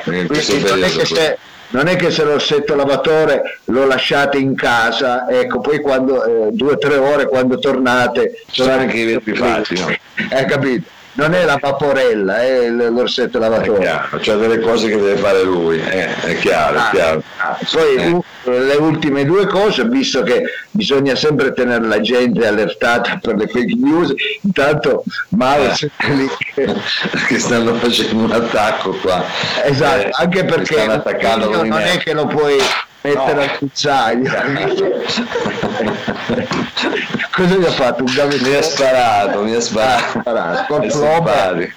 quindi 0.03 0.27
non, 0.63 0.83
è 0.83 0.89
che 0.89 1.05
se, 1.05 1.38
non 1.69 1.85
è 1.85 1.95
che 1.95 2.09
se 2.09 2.23
l'orsetto 2.23 2.73
lavatore 2.73 3.59
lo 3.65 3.85
lasciate 3.85 4.39
in 4.39 4.55
casa, 4.55 5.29
ecco, 5.29 5.59
poi 5.59 5.81
quando 5.81 6.47
eh, 6.47 6.51
due 6.51 6.71
o 6.71 6.77
tre 6.79 6.97
ore 6.97 7.27
quando 7.27 7.59
tornate 7.59 8.41
sono 8.50 8.71
anche 8.71 8.97
i 8.97 9.05
vetri 9.05 9.35
fatti, 9.35 9.77
no? 9.77 9.85
Hai 10.31 10.45
capito? 10.47 10.89
Non 11.13 11.33
è 11.33 11.43
la 11.43 11.57
vaporella, 11.59 12.41
è 12.41 12.69
l'orsetto 12.69 13.39
lavatore. 13.39 14.07
C'è 14.19 14.35
delle 14.35 14.59
cose 14.59 14.87
che 14.87 14.95
deve 14.95 15.17
fare 15.17 15.43
lui, 15.43 15.79
eh, 15.79 16.15
è 16.21 16.37
chiaro, 16.37 16.77
ah, 16.77 16.87
è 16.87 16.91
chiaro. 16.91 17.23
Ah, 17.37 17.57
poi 17.71 17.95
eh. 17.95 18.21
le 18.59 18.75
ultime 18.75 19.25
due 19.25 19.47
cose, 19.47 19.83
visto 19.85 20.23
che 20.23 20.43
bisogna 20.71 21.15
sempre 21.15 21.53
tenere 21.53 21.85
la 21.85 21.99
gente 21.99 22.47
allertata 22.47 23.19
per 23.21 23.35
le 23.35 23.47
fake 23.47 23.75
news, 23.75 24.13
intanto 24.41 25.03
Mauro 25.29 25.71
eh. 25.71 25.91
lì 26.13 26.29
che... 26.53 26.69
che 27.27 27.39
stanno 27.39 27.73
facendo 27.75 28.23
un 28.23 28.31
attacco 28.31 28.91
qua. 28.93 29.23
Esatto, 29.63 30.07
eh, 30.07 30.09
anche 30.13 30.45
perché 30.45 30.85
non 30.85 31.81
è 31.81 31.97
che 31.97 32.13
lo 32.13 32.27
puoi 32.27 32.57
mettere 33.01 33.33
no. 33.33 33.41
al 33.41 33.57
cucciaio 33.57 34.31
cosa 37.31 37.55
gli 37.55 37.65
ha 37.65 37.71
fatto? 37.71 38.03
un 38.03 38.13
gavettino? 38.13 38.50
mi 38.50 38.55
ha 38.55 38.61
sparato 38.61 39.43
mi 39.43 39.53
ha 39.55 39.59
sparato, 39.59 40.19
ah, 40.19 40.65
sparato 40.65 41.73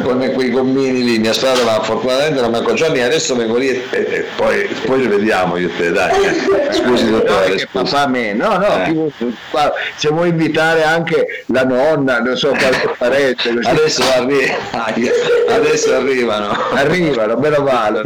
con 0.00 0.30
quei 0.32 0.50
gommini 0.50 1.02
lì 1.02 1.18
mi 1.18 1.28
ha 1.28 1.32
sparato 1.32 1.64
ma 1.64 1.82
fortunatamente 1.82 2.40
non 2.40 2.50
mi 2.50 2.56
accorgo 2.56 2.74
Gianni 2.74 3.02
adesso 3.02 3.36
vengo 3.36 3.56
lì 3.56 3.68
e, 3.68 3.84
e, 3.90 4.26
poi, 4.36 4.66
poi 4.86 5.00
rivediamo 5.00 5.56
io 5.58 5.70
te 5.76 5.92
dai. 5.92 6.12
Scusi 6.72 7.10
dottore 7.10 7.58
scusi. 7.58 7.68
papà 7.70 8.06
me. 8.06 8.32
No 8.32 8.56
no 8.56 8.84
eh. 8.84 9.72
se 9.96 10.08
vuoi 10.08 10.30
invitare 10.30 10.82
anche 10.82 11.44
la 11.46 11.64
nonna 11.64 12.20
non 12.20 12.36
so 12.36 12.48
qualche 12.48 12.94
parente 12.96 13.50
adesso, 13.62 14.02
arri- 14.14 14.50
adesso 15.48 15.94
arrivano. 15.94 16.56
Arrivano 16.72 17.36
meno 17.36 17.62
male 17.62 18.02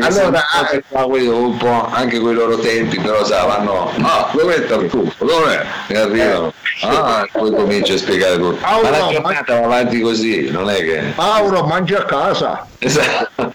allora 0.00 0.44
anche, 0.52 0.82
un 0.90 1.56
po' 1.56 1.88
anche 1.90 2.18
con 2.18 2.30
i 2.30 2.34
loro 2.34 2.58
tempi 2.58 2.98
però 2.98 3.24
sa 3.24 3.44
vanno 3.44 3.92
ah 4.02 4.30
dove 4.32 4.54
è 4.54 4.58
il 4.58 4.66
tartufo 4.66 5.24
dov'è 5.24 5.64
e 5.88 5.96
arrivano. 5.96 6.52
Ah 6.82 7.26
poi 7.32 7.50
comincia 7.52 7.94
a 7.94 7.98
spiegare 7.98 8.36
tutto 8.36 8.58
ma 8.60 8.90
la 8.90 9.06
giornata 9.10 9.54
va 9.54 9.64
avanti 9.64 10.00
così 10.00 10.50
non 10.50 10.68
è 10.70 10.75
che... 10.84 11.12
Mauro 11.16 11.64
mangia 11.64 11.98
a 11.98 12.04
casa. 12.04 12.66
Esatto. 12.78 13.52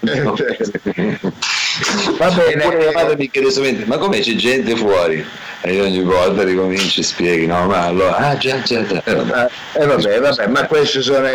Va 2.18 2.30
bene. 2.30 2.64
Oppure 2.64 3.16
mi 3.16 3.30
chiede 3.30 3.84
ma 3.86 3.96
come 3.98 4.20
c'è 4.20 4.34
gente 4.34 4.76
fuori? 4.76 5.24
E 5.64 5.74
io 5.74 5.84
ogni 5.84 6.02
volta 6.02 6.42
ricominci 6.42 7.00
e 7.00 7.02
spieghi, 7.04 7.46
no, 7.46 7.66
ma 7.66 7.86
allora, 7.86 8.16
ah 8.16 8.36
già, 8.36 8.60
già, 8.62 8.84
già. 8.84 9.00
Eh, 9.04 9.86
vabbè, 9.86 10.18
vabbè, 10.20 10.46
ma 10.48 10.66
queste 10.66 11.02
sono... 11.02 11.30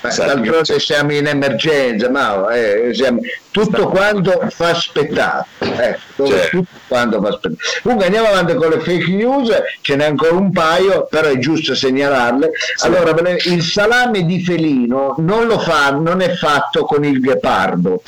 D'altronde 0.00 0.78
siamo 0.78 1.12
in 1.12 1.26
emergenza, 1.26 2.08
ma 2.08 2.52
eh, 2.54 2.94
siamo, 2.94 3.20
tutto 3.50 3.88
quanto 3.88 4.46
fa 4.50 4.74
spettacolo. 4.74 5.46
Eh, 5.58 5.98
certo. 6.16 6.48
tutto 6.50 6.70
quanto 6.86 7.20
fa 7.20 7.32
spettacolo. 7.32 7.56
Comunque 7.82 8.06
andiamo 8.06 8.28
avanti 8.28 8.54
con 8.54 8.68
le 8.70 8.80
fake 8.80 9.10
news, 9.10 9.50
ce 9.80 9.96
n'è 9.96 10.04
ancora 10.04 10.34
un 10.34 10.52
paio, 10.52 11.06
però 11.10 11.28
è 11.28 11.38
giusto 11.38 11.74
segnalarle. 11.74 12.50
Sì. 12.76 12.86
Allora, 12.86 13.12
il 13.44 13.62
salame 13.62 14.24
di 14.24 14.40
felino 14.42 15.14
non 15.18 15.46
lo 15.46 15.58
fa, 15.58 15.90
non 15.90 16.20
è 16.20 16.34
fatto 16.34 16.84
con 16.84 17.04
il 17.04 17.20
ghepardo. 17.28 18.02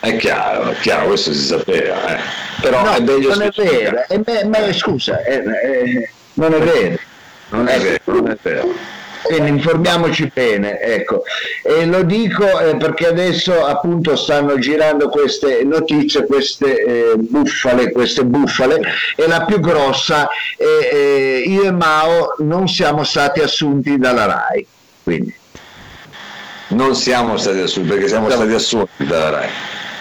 È 0.00 0.16
chiaro, 0.16 0.70
è 0.70 0.74
chiaro, 0.76 1.06
questo 1.06 1.32
si 1.32 1.44
sapeva, 1.44 2.16
eh. 2.16 2.20
però 2.60 2.84
no, 2.84 2.92
è 2.92 3.00
meglio 3.00 3.30
non 3.30 3.42
è 3.42 3.50
vero, 3.54 4.04
è 4.06 4.20
me, 4.24 4.44
me, 4.44 4.72
scusa, 4.72 5.22
è, 5.22 5.42
è, 5.42 6.08
non 6.34 6.54
è 6.54 6.58
vero. 6.58 6.98
Non 7.48 7.68
è 7.68 7.78
vero, 7.78 8.00
non 8.04 8.28
è 8.28 8.36
vero 8.42 8.74
quindi 9.26 9.50
informiamoci 9.50 10.30
bene, 10.32 10.80
ecco. 10.80 11.22
E 11.62 11.84
lo 11.84 12.02
dico 12.02 12.58
eh, 12.60 12.76
perché 12.76 13.08
adesso 13.08 13.64
appunto 13.64 14.16
stanno 14.16 14.58
girando 14.58 15.08
queste 15.08 15.64
notizie, 15.64 16.24
queste 16.26 16.82
eh, 16.82 17.12
buffale, 17.16 17.90
queste 17.90 18.24
buffale, 18.24 18.80
e 19.16 19.26
la 19.26 19.44
più 19.44 19.60
grossa 19.60 20.28
è 20.56 20.64
eh, 20.64 21.42
io 21.46 21.64
e 21.64 21.72
Mao 21.72 22.36
non 22.38 22.68
siamo 22.68 23.04
stati 23.04 23.40
assunti 23.40 23.98
dalla 23.98 24.26
RAI. 24.26 24.66
Quindi. 25.02 25.34
Non 26.68 26.96
siamo 26.96 27.36
stati 27.36 27.58
assunti 27.58 27.88
perché 27.90 28.08
siamo, 28.08 28.28
stati 28.28 28.52
assunti 28.52 29.06
dalla 29.06 29.30
RAI. 29.30 29.48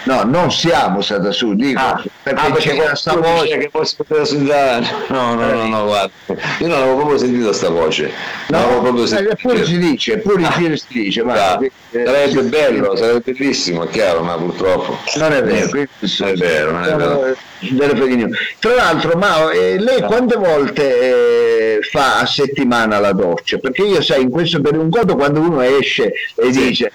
No, 0.06 0.24
non 0.24 0.52
siamo 0.52 1.02
stati 1.02 1.32
su, 1.34 1.56
dico, 1.56 1.80
ah, 1.80 2.04
perché, 2.22 2.40
ah, 2.40 2.52
perché 2.52 2.76
c'era 2.76 2.96
sta 2.96 3.16
voce 3.16 3.58
che 3.58 3.70
fosse 3.72 3.98
suddare. 4.24 4.86
No, 5.08 5.34
no, 5.34 5.52
no, 5.52 5.68
no, 5.68 5.86
guarda. 5.86 6.12
Io 6.60 6.68
non 6.68 6.78
avevo 6.78 6.96
proprio 6.98 7.18
sentito 7.18 7.52
sta 7.52 7.70
voce. 7.70 8.12
No, 8.50 8.58
non 8.58 8.66
avevo 8.66 8.82
proprio 8.82 9.06
sentito. 9.08 9.32
Eppure 9.32 9.66
si 9.66 9.78
dice, 9.80 10.18
pure 10.20 10.42
in 10.44 10.50
giro 10.58 10.76
si 10.76 10.86
dice, 10.90 11.24
ma 11.24 11.58
eh, 11.58 11.72
sarebbe 11.92 12.42
bello, 12.44 12.96
sarebbe 12.96 13.32
bellissimo, 13.32 13.84
è 13.84 13.90
chiaro, 13.90 14.22
ma 14.22 14.36
purtroppo. 14.36 14.96
Non 15.16 15.32
è 15.32 15.44
vero, 15.44 15.70
non 15.72 16.30
è 16.30 16.34
vero, 16.36 16.72
non 16.72 16.84
è 16.84 16.96
vero. 16.96 17.36
Tra 18.60 18.76
l'altro, 18.76 19.18
ma 19.18 19.50
eh, 19.52 19.80
lei 19.80 20.04
quante 20.04 20.36
volte 20.36 21.78
eh, 21.78 21.80
fa 21.82 22.20
a 22.20 22.28
settimana 22.28 23.00
la 23.00 23.12
doccia? 23.12 23.58
Perché 23.58 23.82
io 23.82 24.04
sai, 24.04 24.22
in 24.22 24.30
questo 24.30 24.62
per 24.62 24.78
un 24.78 24.92
conto 24.92 25.16
quando 25.16 25.40
uno 25.40 25.62
esce 25.62 26.14
e 26.36 26.54
sì. 26.54 26.68
dice 26.68 26.92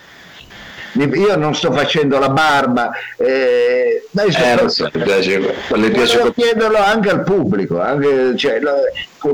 io 0.95 1.37
non 1.37 1.55
sto 1.55 1.73
facendo 1.73 2.19
la 2.19 2.31
barba 2.31 2.91
eh, 3.17 4.07
dai, 4.11 4.29
eh, 4.29 4.69
so, 4.69 4.91
piace, 4.91 5.39
le 5.69 5.91
piace... 5.91 6.33
chiederlo 6.35 6.79
anche 6.79 7.11
al 7.11 7.23
pubblico 7.23 7.81
anche, 7.81 8.37
cioè, 8.37 8.61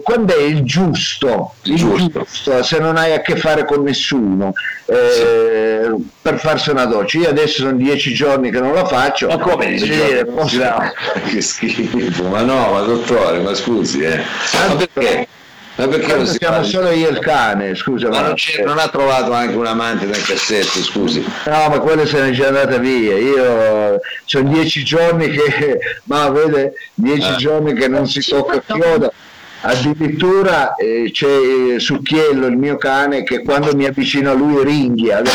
quando 0.02 0.34
è 0.34 0.42
il 0.42 0.62
giusto, 0.62 1.54
il 1.62 1.76
giusto. 1.76 2.20
giusto, 2.20 2.62
se 2.62 2.78
non 2.78 2.96
hai 2.96 3.14
a 3.14 3.20
che 3.20 3.36
fare 3.36 3.64
con 3.64 3.82
nessuno 3.82 4.52
eh, 4.86 5.84
sì. 5.84 6.08
per 6.20 6.38
farsi 6.38 6.70
una 6.70 6.84
doccia 6.84 7.18
io 7.18 7.28
adesso 7.28 7.62
sono 7.62 7.76
dieci 7.76 8.12
giorni 8.12 8.50
che 8.50 8.60
non 8.60 8.74
la 8.74 8.84
faccio 8.84 9.28
ma 9.28 9.38
come 9.38 9.66
dieci 9.66 9.90
giorni? 9.90 10.34
Posso... 10.34 10.58
che 11.30 11.40
schifo 11.40 12.24
ma 12.24 12.42
no 12.42 12.72
ma 12.72 12.80
dottore 12.80 13.40
ma 13.40 13.54
scusi 13.54 14.02
eh. 14.02 14.20
ma 14.68 14.76
perché? 14.76 15.28
Ma 15.76 15.88
perché 15.88 16.14
non 16.14 16.26
siamo 16.26 16.64
solo 16.64 16.90
io 16.90 17.08
e 17.08 17.10
il 17.12 17.18
cane, 17.18 17.74
scusa. 17.74 18.08
Ma, 18.08 18.20
ma 18.20 18.26
non, 18.28 18.36
non, 18.64 18.78
ha 18.78 18.88
trovato 18.88 19.32
anche 19.32 19.56
un 19.56 19.66
amante 19.66 20.06
nel 20.06 20.22
cassetto, 20.22 20.82
scusi. 20.82 21.22
No, 21.44 21.68
ma 21.68 21.78
quello 21.80 22.06
se 22.06 22.20
n'è 22.20 22.30
già 22.30 22.46
andata 22.46 22.78
via. 22.78 23.16
Io 23.18 24.00
sono 24.24 24.48
dieci 24.48 24.82
giorni 24.84 25.28
che, 25.28 25.78
ma 26.04 26.30
vede, 26.30 26.72
dieci 26.94 27.30
eh. 27.30 27.36
giorni 27.36 27.74
che 27.74 27.88
non 27.88 28.08
si 28.08 28.26
tocca 28.26 28.62
chiodo. 28.64 29.12
Addirittura 29.60 30.74
eh, 30.76 31.10
c'è 31.12 31.26
eh, 31.74 31.78
Succhiello, 31.78 32.46
il 32.46 32.56
mio 32.56 32.78
cane, 32.78 33.22
che 33.22 33.42
quando 33.42 33.74
mi 33.74 33.84
avvicino 33.84 34.30
a 34.30 34.34
lui 34.34 34.64
ringhia. 34.64 35.20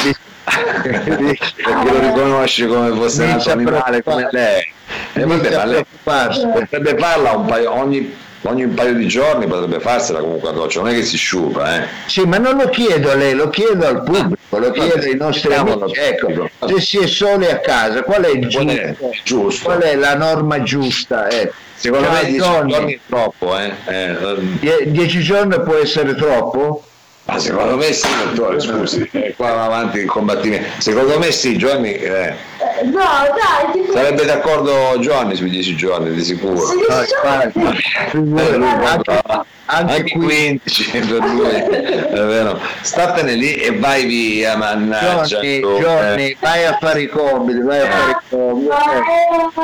perché 0.82 1.38
lo 1.66 2.00
riconosce 2.00 2.66
come 2.66 2.90
fosse 2.92 3.24
un 3.24 3.44
animale 3.46 4.02
come 4.02 4.28
lei. 4.32 4.74
E 5.14 5.22
eh, 5.22 5.26
vabbè, 5.26 5.56
ma 5.56 5.66
lei 5.66 5.86
potrebbe 6.04 6.98
farla 6.98 7.32
un 7.34 7.46
paio 7.46 7.72
ogni 7.74 8.30
ogni 8.44 8.64
un 8.64 8.74
paio 8.74 8.94
di 8.94 9.08
giorni 9.08 9.46
potrebbe 9.48 9.80
farsela 9.80 10.20
comunque 10.20 10.50
a 10.50 10.52
doccia, 10.54 10.82
non 10.82 10.90
è 10.90 10.94
che 10.94 11.04
si 11.04 11.18
sciupa. 11.18 11.84
Eh. 11.84 11.88
Sì, 12.08 12.22
ma 12.22 12.38
non 12.38 12.58
lo 12.58 12.70
chiedo 12.70 13.12
a 13.12 13.16
lei, 13.16 13.34
lo 13.34 13.50
chiedo 13.50 13.86
al 13.86 14.04
pubblico, 14.04 14.58
lo 14.58 14.72
chiedo 14.72 15.02
ai 15.02 15.16
nostri 15.16 15.54
amici. 15.54 16.00
Ecco, 16.00 16.50
se 16.68 16.82
si 16.82 16.98
è 17.00 17.08
soli 17.08 17.46
a 17.46 17.60
casa, 17.60 18.04
qual 18.04 18.24
è 18.24 18.30
il 18.30 18.48
giusto? 18.48 18.66
Qual 18.66 18.78
è, 18.78 18.96
giusto? 19.24 19.64
Qual 19.64 19.82
è 19.82 19.96
la 19.96 20.16
norma 20.16 20.64
giusta? 20.64 21.28
Eh. 21.28 21.52
Secondo 21.76 22.12
me 22.12 22.26
10 22.26 22.38
giorni 22.38 22.94
è 22.94 23.00
troppo. 23.08 23.58
Eh. 23.58 23.74
Eh, 23.86 24.92
10 24.92 25.20
giorni 25.22 25.62
può 25.62 25.76
essere 25.76 26.16
troppo? 26.16 26.84
Ma 27.26 27.40
secondo 27.40 27.78
me 27.78 27.94
sì, 27.94 28.08
dottore, 28.34 28.60
scusi, 28.60 29.08
eh, 29.12 29.34
qua 29.38 29.54
va 29.54 29.66
avanti 29.66 30.00
il 30.00 30.06
combattimento. 30.06 30.68
Secondo 30.80 31.18
me 31.20 31.32
sì, 31.32 31.58
Giovanni. 31.58 31.94
Eh. 31.94 32.36
No, 32.84 32.92
dai, 32.92 33.72
ti 33.72 33.92
Sarebbe 33.92 34.26
d'accordo 34.26 34.98
Giovanni 35.00 35.36
sui 35.36 35.50
dieci 35.50 35.76
giorni, 35.76 36.14
di 36.14 36.24
sicuro. 36.24 36.66
Sì, 36.66 36.76
no, 36.88 36.96
anche, 37.24 39.22
anche 39.66 40.12
15 40.12 40.90
per 41.08 41.24
lui, 41.24 41.50
è 41.50 42.10
vero. 42.10 42.60
Statene 42.82 43.36
lì 43.36 43.54
e 43.54 43.78
vai 43.78 44.06
via, 44.06 44.58
mannaggia. 44.58 45.40
Giorni, 45.40 45.60
Giorni, 45.60 46.38
vai 46.40 46.66
a 46.66 46.78
fare 46.80 47.02
i 47.02 47.08
compiti, 47.08 47.60
vai 47.62 47.80
a 47.82 47.90
fare 47.90 48.12
i 48.12 48.16
compiti. 48.30 48.76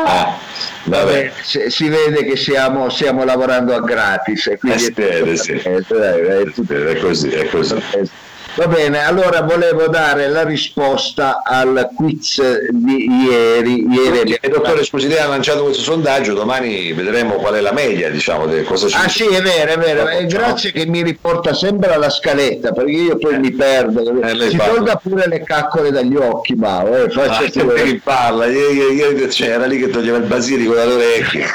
Eh. 0.05 0.55
Vabbè. 0.83 1.31
Si, 1.41 1.69
si, 1.69 1.89
vede 1.89 2.23
che 2.23 2.35
stiamo, 2.35 2.89
stiamo, 2.89 3.23
lavorando 3.23 3.73
a 3.75 3.81
gratis. 3.81 4.47
E 4.47 4.57
quindi 4.57 4.85
eh, 4.95 5.23
è, 5.23 5.35
sì. 5.35 5.51
è, 5.51 5.75
è, 5.75 6.43
è, 6.43 6.99
così, 6.99 7.29
è 7.29 7.49
così. 7.49 7.75
Va 8.57 8.65
bene, 8.65 9.03
allora 9.03 9.41
volevo 9.41 9.87
dare 9.87 10.27
la 10.29 10.43
risposta 10.43 11.43
al 11.43 11.91
quiz 11.95 12.41
di 12.71 13.07
ieri. 13.29 13.85
ieri 13.87 14.39
il 14.41 14.49
dottore 14.49 14.83
scusi, 14.83 15.07
lei 15.07 15.19
ha 15.19 15.27
lanciato 15.27 15.65
questo 15.65 15.83
sondaggio, 15.83 16.33
domani 16.33 16.91
vedremo 16.91 17.35
qual 17.35 17.53
è 17.53 17.61
la 17.61 17.71
media, 17.71 18.09
diciamo, 18.09 18.47
di 18.47 18.63
cosa 18.63 18.87
ci 18.87 18.95
Ah 18.97 19.07
sì, 19.07 19.27
è 19.27 19.43
vero, 19.43 19.73
è 19.73 19.77
vero. 19.77 20.07
E 20.07 20.25
grazie 20.25 20.71
che 20.71 20.87
mi 20.87 21.03
riporta 21.03 21.53
sempre 21.53 21.93
alla 21.93 22.09
scaletta, 22.09 22.71
perché 22.71 22.91
io 22.91 23.17
poi 23.19 23.35
eh. 23.35 23.37
mi 23.37 23.51
perdo. 23.51 24.21
Eh, 24.23 24.49
si 24.49 24.57
tolga 24.57 24.95
pure 24.95 25.27
le 25.27 25.43
caccole 25.43 25.91
dagli 25.91 26.15
occhi, 26.15 26.55
Mao. 26.55 26.95
Eh, 26.95 27.11
faccia 27.11 27.43
ah, 27.43 27.49
che 27.75 28.01
parla, 28.03 28.47
ieri, 28.47 28.95
ieri, 28.95 29.31
cioè, 29.31 29.49
era 29.49 29.67
lì 29.67 29.77
che 29.77 29.89
toglieva 29.89 30.17
il 30.17 30.23
basilico 30.23 30.73
dalle 30.73 30.93
orecchie. 30.93 31.45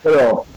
però. 0.00 0.44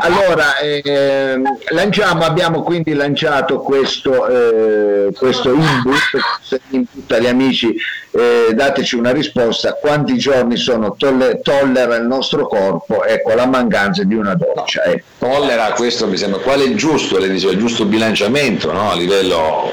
allora, 0.00 0.58
eh, 0.58 1.40
lanciamo, 1.70 2.24
abbiamo 2.24 2.57
quindi 2.62 2.94
lanciato 2.94 3.60
questo, 3.60 4.26
eh, 4.26 5.12
questo 5.12 5.52
input, 5.52 6.60
input 6.70 7.12
agli 7.12 7.26
amici, 7.26 7.74
eh, 8.10 8.52
dateci 8.54 8.96
una 8.96 9.12
risposta, 9.12 9.74
quanti 9.74 10.16
giorni 10.16 10.56
sono 10.56 10.94
tolle, 10.96 11.40
tollera 11.42 11.96
il 11.96 12.06
nostro 12.06 12.46
corpo, 12.46 13.04
ecco 13.04 13.34
la 13.34 13.46
mancanza 13.46 14.02
di 14.04 14.14
una 14.14 14.34
doccia. 14.34 14.82
Eh. 14.84 15.02
Tollera, 15.18 15.72
questo 15.72 16.06
mi 16.06 16.16
sembra, 16.16 16.40
qual 16.40 16.60
è 16.60 16.64
il 16.64 16.76
giusto, 16.76 17.18
lei 17.18 17.30
il 17.30 17.58
giusto 17.58 17.84
bilanciamento 17.84 18.72
no? 18.72 18.90
a 18.90 18.94
livello 18.94 19.72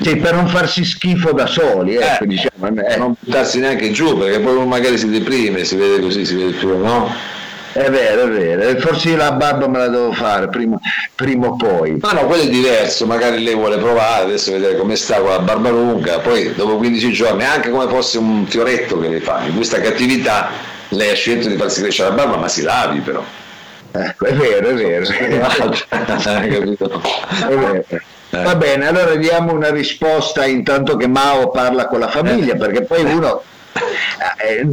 sì, 0.00 0.16
per 0.16 0.32
non 0.32 0.46
farsi 0.46 0.84
schifo 0.84 1.32
da 1.32 1.46
soli, 1.46 1.96
ecco, 1.96 2.22
eh, 2.22 2.26
diciamo, 2.28 2.66
eh. 2.66 2.96
non 2.96 3.14
buttarsi 3.18 3.58
neanche 3.58 3.90
giù, 3.90 4.16
perché 4.16 4.38
poi 4.38 4.64
magari 4.64 4.96
si 4.96 5.08
deprime, 5.08 5.64
si 5.64 5.74
vede 5.74 6.00
così, 6.00 6.24
si 6.24 6.36
vede 6.36 6.52
più, 6.52 6.76
no? 6.78 7.10
È 7.72 7.90
vero, 7.90 8.24
è 8.24 8.28
vero, 8.28 8.80
forse 8.80 9.14
la 9.14 9.32
barba 9.32 9.68
me 9.68 9.78
la 9.78 9.88
devo 9.88 10.12
fare 10.12 10.48
prima, 10.48 10.78
prima 11.14 11.48
o 11.48 11.56
poi. 11.56 11.98
Ma 12.00 12.12
no, 12.12 12.26
quello 12.26 12.44
è 12.44 12.48
diverso, 12.48 13.06
magari 13.06 13.42
lei 13.42 13.54
vuole 13.54 13.76
provare, 13.76 14.24
adesso 14.24 14.52
vedere 14.52 14.76
come 14.76 14.96
sta 14.96 15.18
con 15.18 15.30
la 15.30 15.40
barba 15.40 15.68
lunga, 15.68 16.18
poi 16.18 16.54
dopo 16.54 16.76
15 16.76 17.12
giorni, 17.12 17.44
anche 17.44 17.70
come 17.70 17.88
fosse 17.88 18.18
un 18.18 18.46
fioretto 18.46 18.98
che 18.98 19.08
le 19.08 19.20
fa, 19.20 19.42
in 19.46 19.54
questa 19.54 19.80
cattività 19.80 20.76
lei 20.90 21.10
ha 21.10 21.14
scelto 21.14 21.48
di 21.48 21.56
farsi 21.56 21.82
crescere 21.82 22.08
la 22.08 22.14
barba, 22.14 22.36
ma 22.36 22.48
si 22.48 22.62
lavi 22.62 23.00
però. 23.00 23.22
Ecco, 23.90 24.26
è 24.26 24.34
vero, 24.34 24.68
è 24.68 24.74
vero. 24.74 25.06
è 25.08 25.28
vero. 27.54 27.84
Eh. 28.30 28.42
Va 28.42 28.56
bene, 28.56 28.86
allora 28.86 29.14
diamo 29.14 29.52
una 29.52 29.70
risposta 29.70 30.44
intanto 30.44 30.96
che 30.96 31.08
Mao 31.08 31.50
parla 31.50 31.86
con 31.86 32.00
la 32.00 32.08
famiglia, 32.08 32.54
eh. 32.54 32.56
perché 32.56 32.82
poi 32.82 33.04
uno 33.04 33.42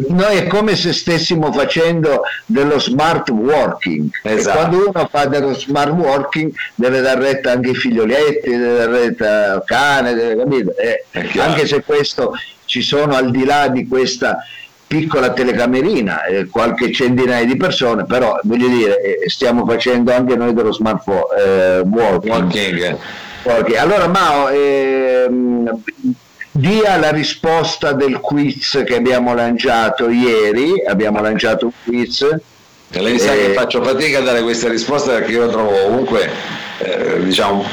noi 0.10 0.38
è 0.38 0.48
come 0.48 0.76
se 0.76 0.94
stessimo 0.94 1.52
facendo 1.52 2.22
dello 2.46 2.80
smart 2.80 3.30
working 3.30 4.10
esatto. 4.22 4.58
quando 4.58 4.90
uno 4.90 5.08
fa 5.10 5.26
dello 5.26 5.54
smart 5.54 5.92
working 5.92 6.52
deve 6.76 7.02
dar 7.02 7.18
retta 7.18 7.52
anche 7.52 7.70
ai 7.70 7.76
figlioletti 7.76 8.50
deve 8.50 8.78
dar 8.78 8.90
retta 8.90 9.52
al 9.54 9.64
cane 9.66 10.14
deve, 10.14 10.44
capire? 10.44 10.76
Eh, 11.12 11.40
anche 11.40 11.66
se 11.68 11.84
questo 11.84 12.34
ci 12.66 12.82
sono 12.82 13.16
al 13.16 13.32
di 13.32 13.46
là 13.46 13.68
di 13.68 13.88
questa 13.88 14.38
piccola 14.88 15.34
telecamerina 15.34 16.26
eh, 16.26 16.48
qualche 16.48 16.92
centinaia 16.92 17.46
di 17.46 17.58
persone 17.58 18.06
però 18.06 18.40
voglio 18.44 18.68
dire 18.68 19.02
eh, 19.02 19.30
stiamo 19.30 19.66
facendo 19.66 20.14
anche 20.14 20.36
noi 20.36 20.54
dello 20.54 20.72
smart 20.72 21.08
eh, 21.08 21.80
working, 21.86 22.52
working. 22.52 22.98
Allora 23.78 24.08
Mao, 24.08 24.50
ehm, 24.50 25.84
dia 26.58 26.96
la 26.98 27.12
risposta 27.12 27.92
del 27.92 28.22
quiz 28.22 28.82
che 28.86 28.96
abbiamo 28.96 29.34
lanciato 29.36 30.10
ieri, 30.10 30.72
abbiamo 30.88 31.22
lanciato 31.22 31.66
un 31.66 31.72
quiz. 31.84 32.22
E 32.92 33.02
lei 33.02 33.20
sa 33.20 33.34
che 33.34 33.52
faccio 33.54 33.84
fatica 33.84 34.20
a 34.20 34.22
dare 34.22 34.42
questa 34.42 34.70
risposta 34.70 35.12
perché 35.12 35.32
io 35.32 35.46
la 35.46 35.52
trovo 35.52 35.72
comunque, 35.72 36.30
eh, 36.78 37.22
diciamo, 37.24 37.66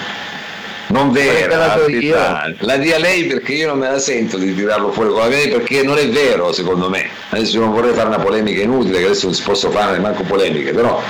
non 0.88 1.12
vera. 1.12 1.76
La, 1.76 2.54
la 2.58 2.76
dia 2.76 2.98
lei 2.98 3.26
perché 3.26 3.52
io 3.52 3.68
non 3.68 3.78
me 3.78 3.88
la 3.88 4.00
sento 4.00 4.36
di 4.36 4.52
tirarlo 4.52 4.90
fuori 4.90 5.10
con 5.10 5.20
la 5.20 5.28
mia 5.28 5.48
perché 5.48 5.84
non 5.84 5.98
è 5.98 6.08
vero 6.08 6.52
secondo 6.52 6.88
me. 6.88 7.08
Adesso 7.28 7.60
non 7.60 7.70
vorrei 7.70 7.94
fare 7.94 8.08
una 8.08 8.18
polemica 8.18 8.62
inutile, 8.62 8.98
che 8.98 9.04
adesso 9.04 9.26
non 9.26 9.34
si 9.34 9.42
posso 9.42 9.70
fare 9.70 9.98
manco 10.00 10.24
polemiche, 10.24 10.72
però 10.72 11.00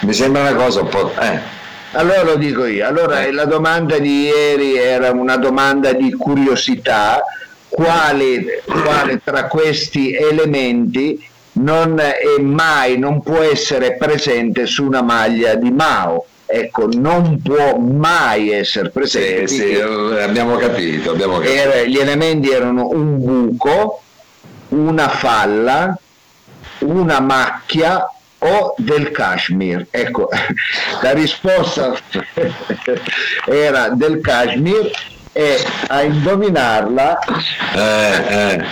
mi 0.00 0.12
sembra 0.12 0.42
una 0.42 0.54
cosa 0.54 0.82
un 0.82 0.88
po'... 0.88 1.12
Eh, 1.20 1.55
allora 1.92 2.22
lo 2.22 2.36
dico 2.36 2.66
io, 2.66 2.86
allora 2.86 3.24
eh. 3.24 3.32
la 3.32 3.44
domanda 3.44 3.98
di 3.98 4.24
ieri 4.24 4.76
era 4.76 5.10
una 5.10 5.36
domanda 5.36 5.92
di 5.92 6.12
curiosità, 6.12 7.22
quale, 7.68 8.62
quale 8.64 9.20
tra 9.22 9.46
questi 9.46 10.14
elementi 10.14 11.22
non 11.52 11.98
è 11.98 12.40
mai, 12.40 12.98
non 12.98 13.22
può 13.22 13.40
essere 13.40 13.96
presente 13.96 14.66
su 14.66 14.84
una 14.84 15.02
maglia 15.02 15.54
di 15.54 15.70
Mao? 15.70 16.26
Ecco, 16.48 16.88
non 16.92 17.40
può 17.42 17.76
mai 17.76 18.50
essere 18.50 18.90
presente. 18.90 19.48
Sì, 19.48 19.56
sì, 19.56 19.80
abbiamo 19.80 20.56
capito. 20.56 21.10
Abbiamo 21.10 21.38
capito. 21.38 21.52
Era, 21.52 21.82
gli 21.82 21.98
elementi 21.98 22.50
erano 22.50 22.88
un 22.88 23.18
buco, 23.18 24.02
una 24.68 25.08
falla, 25.08 25.98
una 26.78 27.20
macchia 27.20 28.06
o 28.38 28.74
del 28.78 29.10
Kashmir? 29.10 29.86
Ecco, 29.90 30.28
la 31.02 31.12
risposta 31.12 31.96
era 33.46 33.88
del 33.90 34.20
Kashmir 34.20 34.90
e 35.32 35.64
a 35.88 36.02
indovinarla 36.02 37.18
eh, 37.74 38.24
eh. 38.28 38.64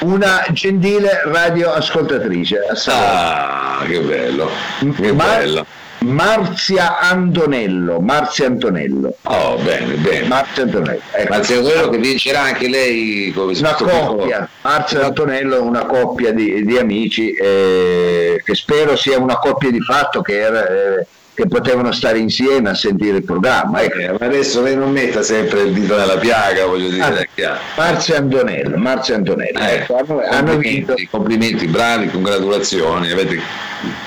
una 0.00 0.46
gentile 0.50 1.22
radioascoltatrice. 1.24 2.60
Ah, 2.86 3.82
che 3.86 4.00
bello, 4.00 4.50
che 4.96 5.12
Ma, 5.12 5.24
bello 5.24 5.66
Marzia 6.04 6.98
Antonello, 6.98 8.00
Marzia 8.00 8.46
Antonello. 8.46 9.16
Oh, 9.22 9.56
bene, 9.56 9.94
bene. 9.94 10.26
Marzia 10.26 10.62
Antonello. 10.64 11.00
Ecco. 11.10 11.32
Marzia 11.32 11.56
Antonello 11.56 11.88
che 11.88 11.98
vincerà 11.98 12.40
anche 12.42 12.68
lei 12.68 13.32
come 13.34 13.58
Una 13.58 13.74
coppia, 13.74 14.48
Marzia 14.62 15.06
Antonello 15.06 15.62
una 15.62 15.86
coppia 15.86 16.32
di, 16.32 16.64
di 16.64 16.78
amici 16.78 17.32
eh, 17.32 18.40
che 18.44 18.54
spero 18.54 18.96
sia 18.96 19.18
una 19.18 19.38
coppia 19.38 19.70
di 19.70 19.80
fatto 19.80 20.20
che 20.20 20.38
era... 20.38 20.68
Eh, 20.68 21.06
che 21.34 21.48
potevano 21.48 21.90
stare 21.90 22.18
insieme 22.18 22.70
a 22.70 22.74
sentire 22.74 23.16
il 23.16 23.24
programma. 23.24 23.82
Ecco. 23.82 23.98
Eh, 23.98 24.12
ma 24.12 24.26
adesso 24.26 24.62
lei 24.62 24.76
non 24.76 24.92
metta 24.92 25.20
sempre 25.22 25.62
il 25.62 25.72
dito 25.72 25.96
nella 25.96 26.16
piaga, 26.16 26.64
voglio 26.64 26.88
dire. 26.88 27.28
Ah, 27.42 27.58
Marzio 27.76 28.14
Antonello, 28.14 28.76
Marzio 28.76 29.16
Antonello. 29.16 29.58
Eh, 29.58 29.74
ecco, 29.74 29.96
hanno, 29.96 30.20
hanno 30.20 30.56
vinto. 30.56 30.94
complimenti, 31.10 31.66
bravi, 31.66 32.08
congratulazioni, 32.08 33.10
avete 33.10 33.40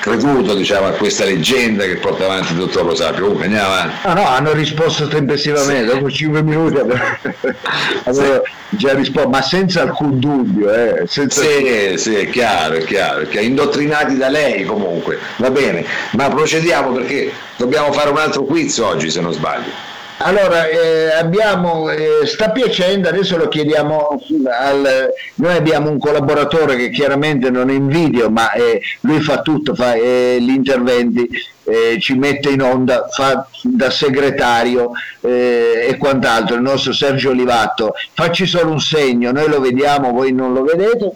creduto 0.08 0.56
diciamo, 0.56 0.88
a 0.88 0.92
questa 0.92 1.26
leggenda 1.26 1.84
che 1.84 1.98
porta 1.98 2.24
avanti 2.24 2.54
il 2.54 2.60
dottor 2.60 2.86
Rosapio. 2.86 3.24
Comunque 3.24 3.46
andiamo 3.46 3.74
avanti. 3.74 4.08
No, 4.08 4.14
no, 4.14 4.28
hanno 4.28 4.54
risposto 4.54 5.08
tempestivamente, 5.08 5.90
sì. 5.90 5.96
dopo 5.96 6.10
5 6.10 6.42
minuti 6.42 6.78
avevo 6.78 8.44
sì. 8.44 8.52
già 8.78 8.94
risposto, 8.94 9.30
ma 9.30 9.42
senza 9.42 9.82
alcun 9.82 10.20
dubbio. 10.20 10.74
Eh, 10.74 11.04
senza 11.08 11.42
sì, 11.42 11.48
alcun... 11.48 11.98
sì, 11.98 12.16
è 12.16 12.30
chiaro, 12.30 12.76
è 12.76 12.84
chiaro, 12.84 13.22
è 13.22 13.28
chiaro, 13.28 13.46
indottrinati 13.46 14.18
da 14.18 14.30
lei 14.30 14.66
comunque, 14.66 15.20
va 15.38 15.52
bene, 15.52 15.86
ma 16.12 16.30
procediamo 16.30 16.92
perché 16.94 17.32
dobbiamo 17.58 17.92
fare 17.92 18.10
un 18.10 18.18
altro 18.18 18.44
quiz 18.44 18.78
oggi 18.80 19.10
se 19.10 19.22
non 19.22 19.34
sbaglio. 19.34 19.96
Allora, 20.20 20.68
eh, 20.68 21.12
abbiamo, 21.12 21.90
eh, 21.92 22.26
sta 22.26 22.50
piacendo, 22.50 23.08
adesso 23.08 23.38
lo 23.38 23.48
chiediamo 23.48 24.20
al... 24.50 25.14
Noi 25.36 25.56
abbiamo 25.56 25.92
un 25.92 26.00
collaboratore 26.00 26.76
che 26.76 26.90
chiaramente 26.90 27.52
non 27.52 27.70
è 27.70 27.74
in 27.74 27.88
video, 27.88 28.30
ma 28.30 28.52
eh, 28.54 28.82
lui 29.02 29.22
fa 29.22 29.42
tutto, 29.42 29.76
fa 29.76 29.94
eh, 29.94 30.38
gli 30.40 30.50
interventi 30.50 31.30
eh, 31.68 32.00
ci 32.00 32.14
mette 32.14 32.50
in 32.50 32.62
onda, 32.62 33.08
fa 33.10 33.46
da 33.62 33.90
segretario 33.90 34.92
eh, 35.20 35.88
e 35.90 35.98
quant'altro, 35.98 36.56
il 36.56 36.62
nostro 36.62 36.94
Sergio 36.94 37.32
Olivatto, 37.32 37.94
facci 38.14 38.46
solo 38.46 38.72
un 38.72 38.80
segno, 38.80 39.32
noi 39.32 39.50
lo 39.50 39.60
vediamo, 39.60 40.12
voi 40.12 40.32
non 40.32 40.54
lo 40.54 40.64
vedete, 40.64 41.12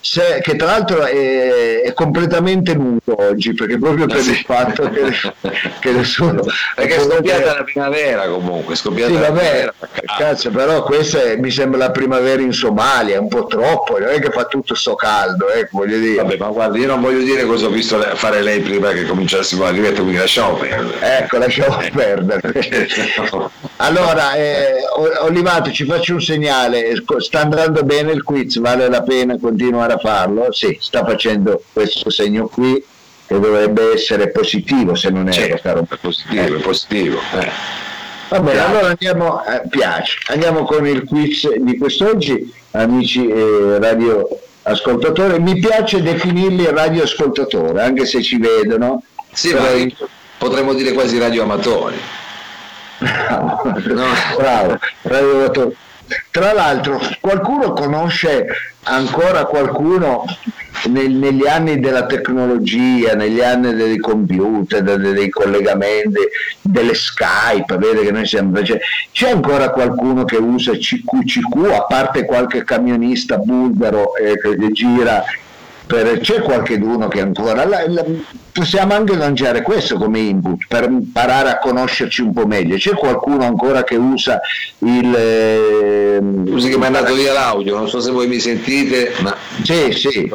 se, 0.00 0.40
che 0.42 0.56
tra 0.56 0.66
l'altro 0.66 1.04
è, 1.04 1.82
è, 1.82 1.92
completamente 1.92 2.74
nudo 2.74 3.14
oggi, 3.16 3.54
perché 3.54 3.78
proprio 3.78 4.06
per 4.06 4.16
ah, 4.16 4.20
il 4.20 4.36
fatto 4.44 4.90
che, 4.90 5.12
che 5.80 5.90
nessuno... 5.92 6.42
Perché 6.74 6.96
è 6.96 7.00
scoppiata 7.00 7.54
la 7.54 7.64
primavera 7.64 8.26
comunque, 8.26 8.74
è 8.74 8.76
scoppiata 8.76 9.12
sì, 9.12 9.18
la 9.18 9.30
primavera. 9.30 9.74
Cazzo, 10.18 10.50
però 10.50 10.82
questa 10.82 11.22
è, 11.22 11.36
mi 11.36 11.50
sembra 11.50 11.78
la 11.78 11.90
primavera 11.90 12.42
in 12.42 12.52
Somalia, 12.52 13.14
è 13.14 13.18
un 13.18 13.28
po' 13.28 13.46
troppo, 13.46 13.98
non 13.98 14.08
è 14.08 14.20
che 14.20 14.30
fa 14.30 14.44
tutto 14.44 14.74
sto 14.74 14.94
caldo, 14.94 15.50
eh, 15.52 15.68
voglio 15.70 15.98
dire. 15.98 16.16
Vabbè, 16.16 16.36
ma 16.38 16.48
guarda, 16.48 16.78
io 16.78 16.86
non 16.88 17.00
voglio 17.00 17.22
dire 17.22 17.44
cosa 17.44 17.66
ho 17.66 17.70
visto 17.70 17.98
fare 18.14 18.42
lei 18.42 18.60
prima 18.60 18.90
che 18.90 19.04
cominciassimo 19.04 19.64
a 19.64 19.70
ripetere, 19.84 20.02
quindi 20.02 20.16
lasciamo 20.16 20.54
perdere. 20.54 21.18
Ecco, 21.18 21.38
lasciamo 21.38 21.76
perdere. 21.92 22.88
allora, 23.76 24.34
eh, 24.34 24.74
Olivato, 25.20 25.70
ci 25.70 25.84
faccio 25.84 26.14
un 26.14 26.22
segnale, 26.22 27.02
sta 27.18 27.40
andando 27.40 27.82
bene 27.82 28.12
il 28.12 28.22
quiz, 28.22 28.58
vale 28.58 28.88
la 28.88 29.02
pena 29.02 29.38
continuare 29.38 29.94
a 29.94 29.98
farlo? 29.98 30.52
Sì, 30.52 30.76
sta 30.80 31.04
facendo 31.04 31.62
questo 31.72 32.10
segno 32.10 32.46
qui 32.48 32.82
che 33.26 33.38
dovrebbe 33.38 33.92
essere 33.94 34.30
positivo 34.30 34.94
se 34.94 35.10
non 35.10 35.28
è 35.28 35.32
certo, 35.32 35.60
caro. 35.62 35.86
È 35.88 35.96
positivo, 35.96 36.56
è 36.56 36.60
positivo. 36.60 37.18
Eh. 37.40 37.82
Va 38.28 38.40
bene, 38.40 38.58
allora 38.58 38.86
andiamo, 38.88 39.44
eh, 39.44 39.62
piace. 39.68 40.18
andiamo 40.28 40.64
con 40.64 40.86
il 40.86 41.04
quiz 41.04 41.54
di 41.56 41.76
quest'oggi, 41.76 42.52
amici 42.72 43.28
eh, 43.28 43.78
radio 43.78 44.26
ascoltatori. 44.62 45.38
Mi 45.40 45.58
piace 45.58 46.02
definirli 46.02 46.66
radioascoltatori, 46.70 47.78
anche 47.78 48.06
se 48.06 48.22
ci 48.22 48.38
vedono 48.38 49.02
sì, 49.34 49.52
ma 49.52 50.06
potremmo 50.38 50.72
dire 50.72 50.92
quasi 50.92 51.18
radioamatori. 51.18 51.96
Bravo, 52.98 53.62
no. 53.64 54.06
bravo, 54.36 54.78
bravo. 55.02 55.74
Tra 56.30 56.52
l'altro, 56.52 57.00
qualcuno 57.20 57.72
conosce 57.72 58.46
ancora 58.84 59.46
qualcuno 59.46 60.24
nel, 60.88 61.10
negli 61.10 61.46
anni 61.46 61.80
della 61.80 62.06
tecnologia, 62.06 63.14
negli 63.14 63.40
anni 63.40 63.74
dei 63.74 63.98
computer, 63.98 64.82
dei, 64.82 65.12
dei 65.12 65.30
collegamenti, 65.30 66.20
delle 66.60 66.94
Skype, 66.94 67.76
vede 67.78 68.02
che 68.02 68.10
noi 68.10 68.26
siamo, 68.26 68.60
c'è, 68.60 68.78
c'è 69.12 69.30
ancora 69.30 69.70
qualcuno 69.70 70.24
che 70.24 70.36
usa 70.36 70.72
CQCQ, 70.72 71.70
a 71.72 71.84
parte 71.84 72.24
qualche 72.24 72.64
camionista 72.64 73.38
bulgaro 73.38 74.14
eh, 74.16 74.38
che 74.38 74.70
gira 74.72 75.24
per, 75.86 76.20
c'è 76.20 76.40
qualcuno 76.40 77.08
che 77.08 77.20
ancora 77.20 77.66
la, 77.66 77.84
la, 77.86 78.04
possiamo 78.52 78.94
anche 78.94 79.16
lanciare 79.16 79.62
questo 79.62 79.96
come 79.96 80.18
input 80.20 80.64
per 80.66 80.84
imparare 80.84 81.50
a 81.50 81.58
conoscerci 81.58 82.22
un 82.22 82.32
po' 82.32 82.46
meglio. 82.46 82.76
C'è 82.76 82.94
qualcuno 82.94 83.44
ancora 83.44 83.84
che 83.84 83.96
usa 83.96 84.40
il 84.78 85.14
eh, 85.14 86.18
scusi 86.46 86.70
che 86.70 86.76
mi 86.76 86.84
è 86.84 86.86
andato 86.86 87.14
via 87.14 87.32
l'audio 87.32 87.76
non 87.76 87.88
so 87.88 88.00
se 88.00 88.10
voi 88.10 88.26
mi 88.26 88.40
sentite 88.40 89.12
ma 89.20 89.36
sì 89.62 89.92
sì. 89.92 90.32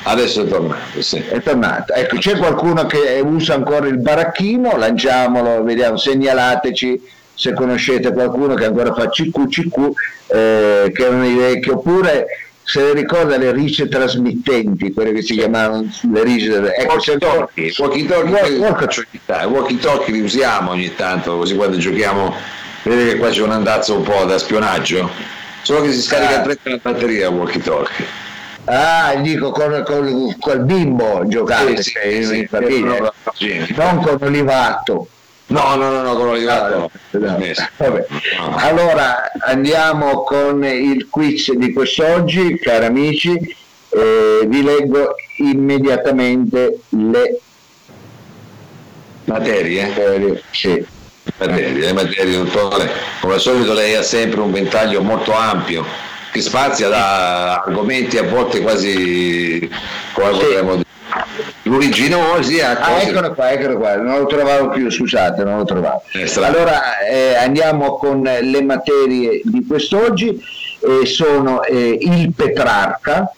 Adesso 0.00 0.44
è 0.44 0.48
tornato 0.48 1.02
sì. 1.02 1.22
è 1.28 1.40
tornato. 1.42 1.92
Ecco 1.92 2.16
c'è 2.16 2.36
qualcuno 2.36 2.86
che 2.86 3.20
usa 3.24 3.54
ancora 3.54 3.86
il 3.86 3.98
baracchino 3.98 4.76
lanciamolo 4.76 5.62
vediamo 5.62 5.96
segnalateci 5.96 7.16
se 7.34 7.52
conoscete 7.52 8.12
qualcuno 8.12 8.54
che 8.54 8.64
ancora 8.64 8.92
fa 8.92 9.08
CQ 9.08 9.92
eh, 10.26 10.90
che 10.92 11.06
è 11.06 11.08
un 11.08 11.36
vecchio 11.36 11.74
oppure 11.74 12.26
se 12.68 12.82
le 12.82 12.92
ricorda 12.92 13.38
le 13.38 13.50
rice 13.50 13.88
trasmittenti, 13.88 14.92
quelle 14.92 15.12
che 15.12 15.22
si 15.22 15.32
chiamavano 15.32 15.90
le 16.12 16.22
rice 16.22 16.74
ecco, 16.74 16.92
walkie 16.92 17.16
talkie, 17.16 17.74
walkie 17.78 18.06
talkie, 18.06 19.46
walkie 19.46 19.78
talkie. 19.78 20.12
Li 20.12 20.20
usiamo 20.20 20.72
ogni 20.72 20.94
tanto, 20.94 21.38
così 21.38 21.54
quando 21.56 21.78
giochiamo, 21.78 22.34
vedete 22.82 23.12
che 23.12 23.16
qua 23.16 23.30
c'è 23.30 23.40
un 23.40 23.52
andazzo 23.52 23.96
un 23.96 24.02
po' 24.02 24.22
da 24.24 24.36
spionaggio, 24.36 25.08
solo 25.62 25.80
che 25.80 25.92
si 25.92 26.02
scarica 26.02 26.42
ah. 26.42 26.56
la 26.64 26.78
batteria 26.82 27.30
walkie 27.30 27.62
talkie. 27.62 28.04
Ah, 28.64 29.14
dico 29.14 29.50
con, 29.50 29.82
con, 29.86 30.36
col 30.38 30.60
bimbo 30.60 31.22
giocate, 31.26 31.82
sì, 31.82 31.92
sì, 32.22 32.48
sì, 33.32 33.72
non 33.76 34.02
con 34.02 34.18
l'olivato. 34.20 35.08
No, 35.50 35.76
no, 35.76 35.90
no, 35.90 36.02
no, 36.02 36.14
con 36.14 36.26
l'olivato 36.26 36.90
no. 37.12 37.38
no. 37.80 38.56
Allora 38.56 39.30
andiamo 39.40 40.22
con 40.22 40.62
il 40.62 41.08
quiz 41.08 41.52
di 41.52 41.72
quest'oggi, 41.72 42.58
cari 42.58 42.84
amici, 42.84 43.56
eh, 43.88 44.40
vi 44.46 44.62
leggo 44.62 45.14
immediatamente 45.38 46.80
le 46.90 47.40
materie. 49.24 49.86
materie 49.86 50.42
sì. 50.50 50.86
materie, 51.38 51.70
le 51.70 51.92
materie, 51.94 52.36
dottore. 52.36 52.90
Come 53.20 53.34
al 53.34 53.40
solito 53.40 53.72
lei 53.72 53.94
ha 53.94 54.02
sempre 54.02 54.40
un 54.40 54.52
ventaglio 54.52 55.00
molto 55.00 55.32
ampio 55.32 55.82
che 56.30 56.42
spazia 56.42 56.88
da 56.88 57.62
argomenti 57.62 58.18
a 58.18 58.24
volte 58.24 58.60
quasi 58.60 59.66
come 60.12 60.32
sì. 60.34 60.38
potremmo 60.40 60.74
dire 60.74 60.86
Luriginosi 61.62 62.60
a 62.60 62.78
ah, 62.78 63.02
eccolo 63.02 63.32
qua, 63.34 63.50
eccolo 63.50 63.76
qua, 63.76 63.96
non 63.96 64.18
lo 64.18 64.26
trovavo 64.26 64.68
più, 64.70 64.90
scusate, 64.90 65.44
non 65.44 65.58
lo 65.58 65.64
trovavo. 65.64 66.02
Allora 66.42 66.98
eh, 66.98 67.34
andiamo 67.34 67.96
con 67.96 68.22
le 68.22 68.62
materie 68.62 69.40
di 69.44 69.64
quest'oggi, 69.66 70.28
eh, 70.30 71.06
sono 71.06 71.62
eh, 71.62 71.98
il 72.00 72.32
Petrarca, 72.34 73.32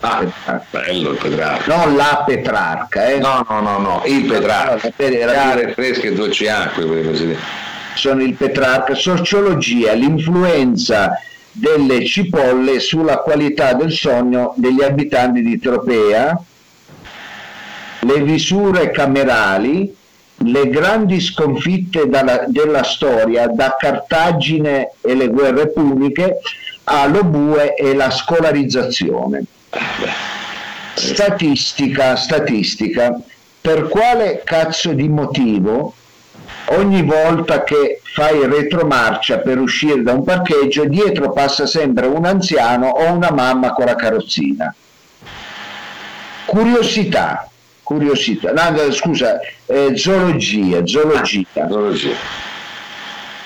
Ah, 0.00 0.22
bello 0.70 1.12
il 1.12 1.18
Petrarca. 1.18 1.74
Non 1.74 1.96
la 1.96 2.22
Petrarca, 2.26 3.06
eh? 3.06 3.18
No, 3.18 3.44
no, 3.48 3.60
no, 3.60 3.78
no, 3.78 4.02
il 4.04 4.26
Petrarca. 4.26 4.90
Chiare, 4.90 5.72
fresche 5.72 6.12
dolci 6.12 6.46
acque, 6.48 7.02
così. 7.02 7.34
Sono 7.94 8.22
il 8.22 8.34
Petrarca, 8.34 8.94
sociologia, 8.94 9.94
l'influenza 9.94 11.18
delle 11.50 12.04
cipolle 12.04 12.78
sulla 12.80 13.18
qualità 13.18 13.72
del 13.72 13.90
sogno 13.90 14.52
degli 14.56 14.82
abitanti 14.82 15.40
di 15.40 15.58
Tropea, 15.58 16.38
le 18.06 18.22
visure 18.22 18.90
camerali, 18.90 19.94
le 20.38 20.68
grandi 20.68 21.20
sconfitte 21.20 22.08
dalla, 22.08 22.44
della 22.46 22.84
storia, 22.84 23.48
da 23.48 23.76
Cartagine 23.78 24.92
e 25.00 25.14
le 25.14 25.28
guerre 25.28 25.68
puniche 25.68 26.38
a 26.84 27.06
Lobue 27.06 27.74
e 27.74 27.94
la 27.94 28.10
scolarizzazione. 28.10 29.44
Statistica, 30.94 32.16
statistica. 32.16 33.18
Per 33.60 33.88
quale 33.88 34.42
cazzo 34.44 34.92
di 34.92 35.08
motivo 35.08 35.92
ogni 36.66 37.02
volta 37.02 37.64
che 37.64 38.00
fai 38.02 38.46
retromarcia 38.46 39.38
per 39.38 39.58
uscire 39.58 40.02
da 40.02 40.12
un 40.12 40.22
parcheggio 40.22 40.84
dietro 40.84 41.32
passa 41.32 41.66
sempre 41.66 42.06
un 42.06 42.24
anziano 42.24 42.88
o 42.88 43.12
una 43.12 43.32
mamma 43.32 43.72
con 43.72 43.86
la 43.86 43.96
carrozzina? 43.96 44.72
Curiosità, 46.44 47.50
curiosità, 47.86 48.50
no, 48.50 48.90
scusa, 48.90 49.38
eh, 49.66 49.96
zoologia, 49.96 50.84
zoologia. 50.84 51.46
Ah, 51.52 51.68
zoologia. 51.68 52.16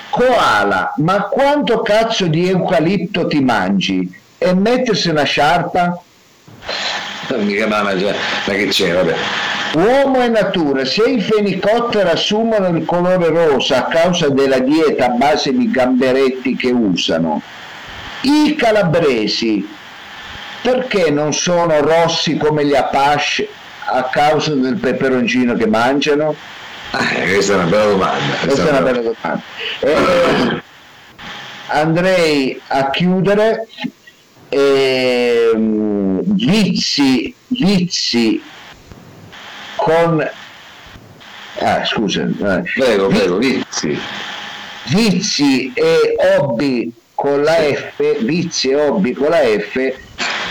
Koala, 0.09 0.95
ma 0.97 1.25
quanto 1.25 1.83
cazzo 1.83 2.27
di 2.27 2.49
eucalipto 2.49 3.27
ti 3.27 3.41
mangi? 3.41 4.11
E 4.39 4.55
mettersi 4.55 5.11
una 5.11 5.25
sciarpa? 5.25 6.01
Mica 7.37 7.67
mamma, 7.67 7.93
ma 7.93 8.53
che 8.55 8.67
c'è, 8.69 8.95
vabbè. 8.95 9.15
Uomo 9.75 10.23
e 10.23 10.29
natura, 10.29 10.87
se 10.87 11.03
i 11.03 11.21
fenicotteri 11.21 12.09
assumono 12.09 12.69
il 12.69 12.87
colore 12.87 13.29
rosa 13.29 13.85
a 13.85 13.89
causa 13.89 14.31
della 14.31 14.59
dieta 14.59 15.05
a 15.05 15.11
base 15.11 15.53
di 15.53 15.71
gamberetti 15.71 16.57
che 16.57 16.71
usano, 16.71 17.43
i 18.23 18.57
calabresi 18.57 19.69
perché 20.63 21.11
non 21.11 21.35
sono 21.35 21.81
rossi 21.83 22.39
come 22.39 22.65
gli 22.65 22.75
Apache 22.75 23.49
a 23.91 24.05
causa 24.05 24.55
del 24.55 24.77
peperoncino 24.77 25.55
che 25.55 25.67
mangiano? 25.67 26.35
Eh, 26.93 27.33
questa 27.33 27.53
è 27.53 27.57
una 27.57 27.65
bella 27.65 27.85
domanda. 27.85 28.35
Questa, 28.43 28.67
è 28.67 28.71
una 28.71 28.81
bella 28.81 29.01
domanda. 29.01 29.43
Eh, 29.81 30.63
andrei 31.67 32.61
a 32.69 32.91
chiudere. 32.91 33.67
Eh, 34.49 35.53
vizi, 35.57 37.35
vizi 37.49 38.43
con... 39.77 40.29
Ah, 41.59 41.85
scusa. 41.85 42.29
Prego, 42.75 43.09
prego, 43.09 43.37
vizi. 43.37 43.99
Vizi 44.87 45.73
e 45.75 46.17
hobby 46.37 46.93
con 47.15 47.43
la 47.43 47.57
F, 47.57 48.19
vizi 48.21 48.71
e 48.71 48.75
hobby 48.77 49.13
con 49.13 49.29
la 49.29 49.41
F 49.41 50.09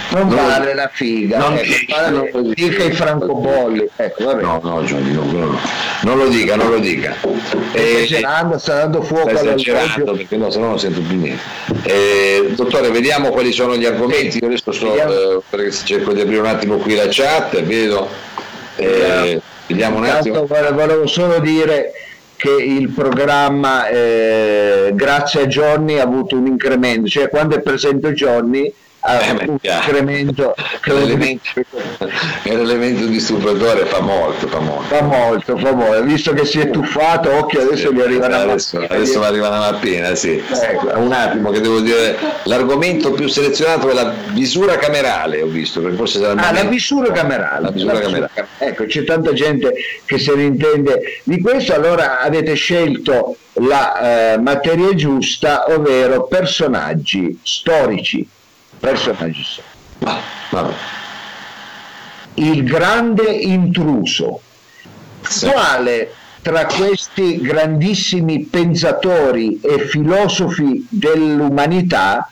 non, 0.09 0.27
non 0.27 0.35
vale 0.35 0.73
la 0.73 0.89
figa 0.91 1.37
non, 1.37 1.57
ecco, 1.57 2.39
non 2.39 2.53
dica 2.53 2.83
i 2.83 2.91
francobolli. 2.91 3.87
Ecco, 3.95 4.25
vabbè. 4.25 4.41
no 4.41 4.59
no 4.63 4.83
Gianni 4.83 5.13
no, 5.13 5.23
no, 5.23 5.59
non 6.01 6.17
lo 6.17 6.27
dica 6.27 6.55
non 6.55 6.69
lo 6.69 6.79
dica. 6.79 7.15
Eh, 7.73 8.03
esagerando 8.03 8.57
sta 8.57 8.75
dando 8.75 9.01
fuoco 9.01 9.29
sta 9.29 9.41
esagerando 9.41 10.13
perché 10.13 10.37
no 10.37 10.49
se 10.49 10.59
no 10.59 10.67
non 10.67 10.79
sento 10.79 11.01
più 11.01 11.17
niente. 11.17 11.41
Eh, 11.83 12.53
dottore 12.55 12.89
vediamo 12.89 13.29
quali 13.29 13.51
sono 13.51 13.75
gli 13.75 13.85
argomenti. 13.85 14.39
Io 14.39 14.47
adesso 14.47 14.71
sto 14.71 14.95
eh, 14.95 15.41
perché 15.49 15.71
cerco 15.71 16.13
di 16.13 16.21
aprire 16.21 16.39
un 16.39 16.47
attimo 16.47 16.77
qui 16.77 16.95
la 16.95 17.07
chat 17.07 17.61
vedo. 17.61 18.07
Eh, 18.77 19.39
vediamo. 19.67 19.97
un 19.97 20.05
attimo. 20.05 20.45
Volevo 20.45 21.05
solo 21.05 21.39
dire 21.39 21.91
che 22.35 22.51
il 22.51 22.89
programma 22.89 23.89
eh, 23.89 24.91
grazie 24.93 25.41
a 25.41 25.45
Johnny 25.45 25.99
ha 25.99 26.03
avuto 26.03 26.35
un 26.35 26.47
incremento. 26.47 27.07
Cioè 27.07 27.29
quando 27.29 27.55
è 27.55 27.61
presente 27.61 28.13
Johnny 28.13 28.73
eh, 29.01 29.45
un 29.47 29.57
incremento 29.61 30.53
l'elemento, 30.83 31.49
l'elemento 32.43 33.05
disturbatore 33.05 33.85
fa 33.85 34.01
molto 34.01 34.47
fa 34.47 34.59
molto. 34.59 34.95
Fa 34.95 35.01
molto 35.01 35.57
fa 35.57 35.71
molto. 35.71 36.03
Visto 36.03 36.33
che 36.33 36.45
si 36.45 36.59
è 36.59 36.69
tuffato 36.69 37.31
occhio 37.31 37.61
adesso 37.61 37.89
sì, 37.89 37.95
gli 37.95 38.01
arriva 38.01 38.25
una 38.25 38.41
adesso, 38.41 38.77
adesso 38.77 39.19
mi 39.19 39.25
arriva 39.25 39.47
una 39.47 39.71
mappina 39.71 40.15
sì. 40.15 40.41
Ecco. 40.61 40.97
un 40.97 41.13
attimo 41.13 41.51
che 41.51 41.61
devo 41.61 41.79
dire 41.79 42.17
l'argomento 42.43 43.11
più 43.11 43.27
selezionato 43.27 43.89
è 43.89 43.93
la 43.93 44.13
visura 44.33 44.77
camerale 44.77 45.41
ho 45.41 45.47
visto 45.47 45.81
perché 45.81 45.95
forse 45.95 46.19
sarà 46.19 46.47
ah, 46.47 46.51
la 46.51 46.63
visura 46.63 47.11
camerale 47.11 47.61
la 47.61 47.71
visura 47.71 47.93
la 47.93 47.99
camerale. 47.99 48.47
Ecco 48.57 48.85
c'è 48.85 49.03
tanta 49.05 49.31
gente 49.33 49.73
che 50.03 50.17
se 50.17 50.35
ne 50.35 50.43
intende 50.43 51.21
di 51.23 51.39
questo 51.39 51.73
allora 51.73 52.19
avete 52.19 52.53
scelto 52.55 53.37
la 53.53 54.33
eh, 54.33 54.37
materia 54.39 54.93
giusta 54.93 55.65
ovvero 55.73 56.25
personaggi 56.25 57.39
storici 57.41 58.27
personaggi 58.79 59.61
ah, 60.03 60.21
il 62.35 62.63
grande 62.63 63.29
intruso 63.29 64.41
sì. 65.21 65.47
quale 65.47 66.13
tra 66.41 66.65
questi 66.65 67.41
grandissimi 67.41 68.43
pensatori 68.43 69.59
e 69.61 69.79
filosofi 69.87 70.87
dell'umanità 70.89 72.29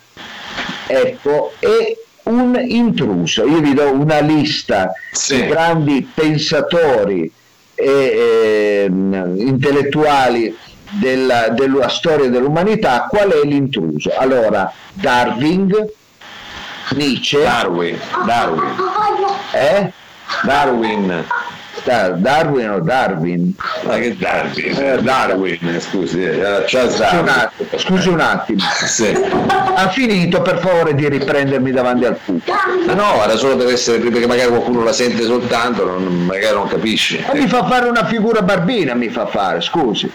ecco 0.87 1.53
è 1.59 1.95
un 2.23 2.57
intruso 2.65 3.45
io 3.45 3.59
vi 3.59 3.73
do 3.73 3.91
una 3.91 4.19
lista 4.19 4.91
sì. 5.11 5.35
di 5.35 5.47
grandi 5.47 6.09
pensatori 6.13 7.31
e 7.79 7.85
eh, 7.85 8.85
intellettuali 8.87 10.55
della, 10.89 11.49
della 11.49 11.89
storia 11.89 12.29
dell'umanità, 12.29 13.07
qual 13.09 13.29
è 13.29 13.45
l'intruso? 13.45 14.11
Allora, 14.17 14.71
Darwin, 14.93 15.71
Nietzsche, 16.95 17.41
Darwin, 17.43 17.99
Darwin, 18.25 18.75
eh? 19.53 19.91
Darwin, 20.43 21.25
Dar- 21.83 22.15
Darwin 22.17 22.69
o 22.69 22.79
Darwin? 22.79 23.53
ma 23.85 23.95
che 23.97 24.15
Darwin? 24.17 24.75
Eh, 24.77 25.01
Darwin, 25.01 25.77
scusi, 25.79 26.21
eh, 26.23 26.63
Charles 26.65 26.95
Scusi 26.95 27.15
un 27.15 27.25
Darwin. 27.25 27.29
attimo, 27.29 27.69
scusi 27.77 28.09
un 28.09 28.19
attimo. 28.19 28.59
Sì. 28.87 29.13
Ha 29.79 29.89
finito 29.89 30.41
per 30.41 30.57
favore 30.59 30.95
di 30.95 31.07
riprendermi 31.07 31.71
davanti 31.71 32.05
al 32.05 32.15
pubblico. 32.23 32.51
Ma 32.87 32.93
no, 32.93 33.23
era 33.23 33.35
solo 33.37 33.55
per 33.57 33.67
essere, 33.67 33.99
perché 33.99 34.25
magari 34.25 34.49
qualcuno 34.49 34.83
la 34.83 34.91
sente 34.93 35.23
soltanto, 35.23 35.85
non- 35.85 36.25
magari 36.25 36.53
non 36.55 36.67
capisce. 36.67 37.23
Ma 37.27 37.33
mi 37.39 37.47
fa 37.47 37.65
fare 37.67 37.87
una 37.87 38.05
figura 38.05 38.41
barbina, 38.41 38.93
mi 38.95 39.09
fa 39.09 39.27
fare, 39.27 39.61
scusi. 39.61 40.11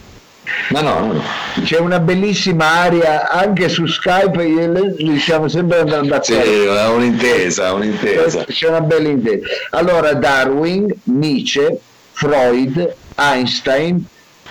Ma 0.70 0.80
no, 0.80 0.98
no, 0.98 1.12
no. 1.12 1.22
C'è 1.62 1.78
una 1.78 2.00
bellissima 2.00 2.66
aria 2.66 3.30
anche 3.30 3.68
su 3.68 3.86
Skype, 3.86 4.94
riusciamo 4.98 5.48
sempre 5.48 5.78
Sì, 5.78 5.84
d'accordo. 6.08 6.76
è 6.76 6.88
un'intesa, 6.88 7.72
un'intesa. 7.72 8.44
C'è 8.44 8.68
una 8.68 8.80
bella 8.80 9.08
intesa. 9.08 9.46
Allora 9.70 10.14
Darwin, 10.14 10.92
Nietzsche, 11.04 11.78
Freud, 12.12 12.94
Einstein, 13.16 14.04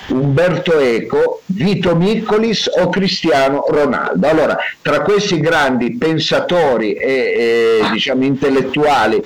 Umberto 0.07 0.79
Eco, 0.79 1.41
Vito 1.45 1.95
Miccolis 1.95 2.69
o 2.79 2.89
Cristiano 2.89 3.65
Ronaldo. 3.67 4.27
Allora, 4.27 4.57
tra 4.81 5.01
questi 5.01 5.39
grandi 5.39 5.95
pensatori 5.97 6.93
e, 6.93 7.79
e, 7.83 7.89
diciamo 7.91 8.23
intellettuali 8.23 9.21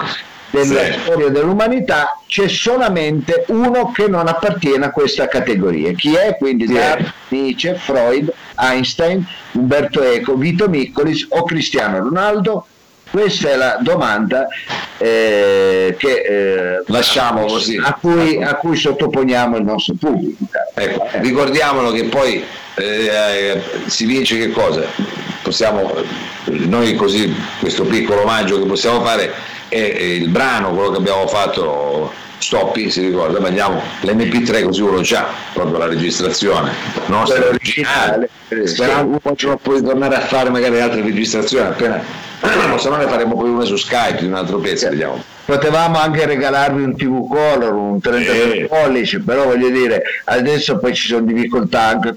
della 0.49 0.83
Sì. 0.85 0.99
storia 1.03 1.29
dell'umanità 1.29 2.19
c'è 2.27 2.47
solamente 2.47 3.45
uno 3.47 3.91
che 3.91 4.07
non 4.07 4.27
appartiene 4.27 4.85
a 4.85 4.91
questa 4.91 5.27
categoria. 5.27 5.91
Chi 5.93 6.13
è? 6.15 6.35
Quindi 6.37 6.65
è? 6.65 6.73
Darwin, 6.73 7.11
Nietzsche, 7.29 7.75
Freud, 7.75 8.31
Einstein, 8.57 9.25
Umberto 9.53 10.01
Eco, 10.01 10.35
Vito 10.35 10.67
Miccolis 10.69 11.25
o 11.29 11.43
Cristiano 11.43 11.99
Ronaldo? 11.99 12.67
Questa 13.09 13.49
è 13.49 13.55
la 13.55 13.77
domanda 13.81 14.47
eh, 14.97 15.95
che, 15.97 16.21
eh, 16.21 16.83
Lasciamo 16.87 17.45
così. 17.45 17.77
a, 17.81 17.93
cui, 17.93 18.41
a 18.43 18.55
cui 18.55 18.75
sottoponiamo 18.75 19.57
il 19.57 19.63
nostro 19.63 19.93
pubblico. 19.97 20.43
Ecco, 20.73 21.05
ricordiamolo 21.19 21.91
che 21.91 22.05
poi 22.05 22.43
eh, 22.75 23.61
si 23.85 24.05
vince 24.05 24.37
che 24.37 24.51
cosa? 24.51 24.83
Possiamo, 25.43 25.93
noi 26.45 26.95
così, 26.95 27.33
questo 27.59 27.83
piccolo 27.83 28.21
omaggio 28.23 28.59
che 28.59 28.65
possiamo 28.65 29.01
fare 29.03 29.31
è 29.69 29.77
il 29.77 30.29
brano, 30.29 30.73
quello 30.73 30.91
che 30.91 30.97
abbiamo 30.97 31.27
fatto, 31.27 32.11
Stoppi, 32.37 32.89
si 32.89 33.01
ricorda, 33.01 33.39
mandiamo 33.39 33.81
l'MP3 34.01 34.65
così 34.65 34.81
uno 34.81 35.01
già, 35.01 35.27
proprio 35.53 35.77
la 35.77 35.87
registrazione 35.87 36.71
nostra 37.07 37.37
Quella 37.39 37.55
originale, 37.55 38.29
originale, 38.49 38.67
sì. 38.67 38.75
sperando 38.75 39.19
poi 39.19 39.33
non 39.39 39.57
puoi 39.61 39.81
tornare 39.81 40.15
a 40.15 40.19
fare 40.21 40.49
magari 40.49 40.79
altre 40.79 41.01
registrazioni 41.01 41.65
appena, 41.67 42.03
se 42.77 42.89
no 42.89 42.97
ne 42.97 43.07
faremo 43.07 43.35
poi 43.35 43.49
una 43.49 43.63
su 43.63 43.77
Skype 43.77 44.19
di 44.19 44.25
un 44.25 44.33
altro 44.33 44.59
pezzo, 44.59 44.89
vediamo. 44.89 45.23
Potevamo 45.45 45.97
anche 45.97 46.25
regalarvi 46.25 46.83
un 46.83 46.95
TV 46.95 47.27
Color, 47.27 47.73
un 47.73 47.99
33 47.99 48.53
Eh. 48.57 48.65
pollici, 48.65 49.19
però 49.19 49.45
voglio 49.45 49.69
dire, 49.69 50.01
adesso 50.25 50.77
poi 50.77 50.93
ci 50.93 51.07
sono 51.07 51.25
difficoltà 51.25 51.81
anche 51.83 52.13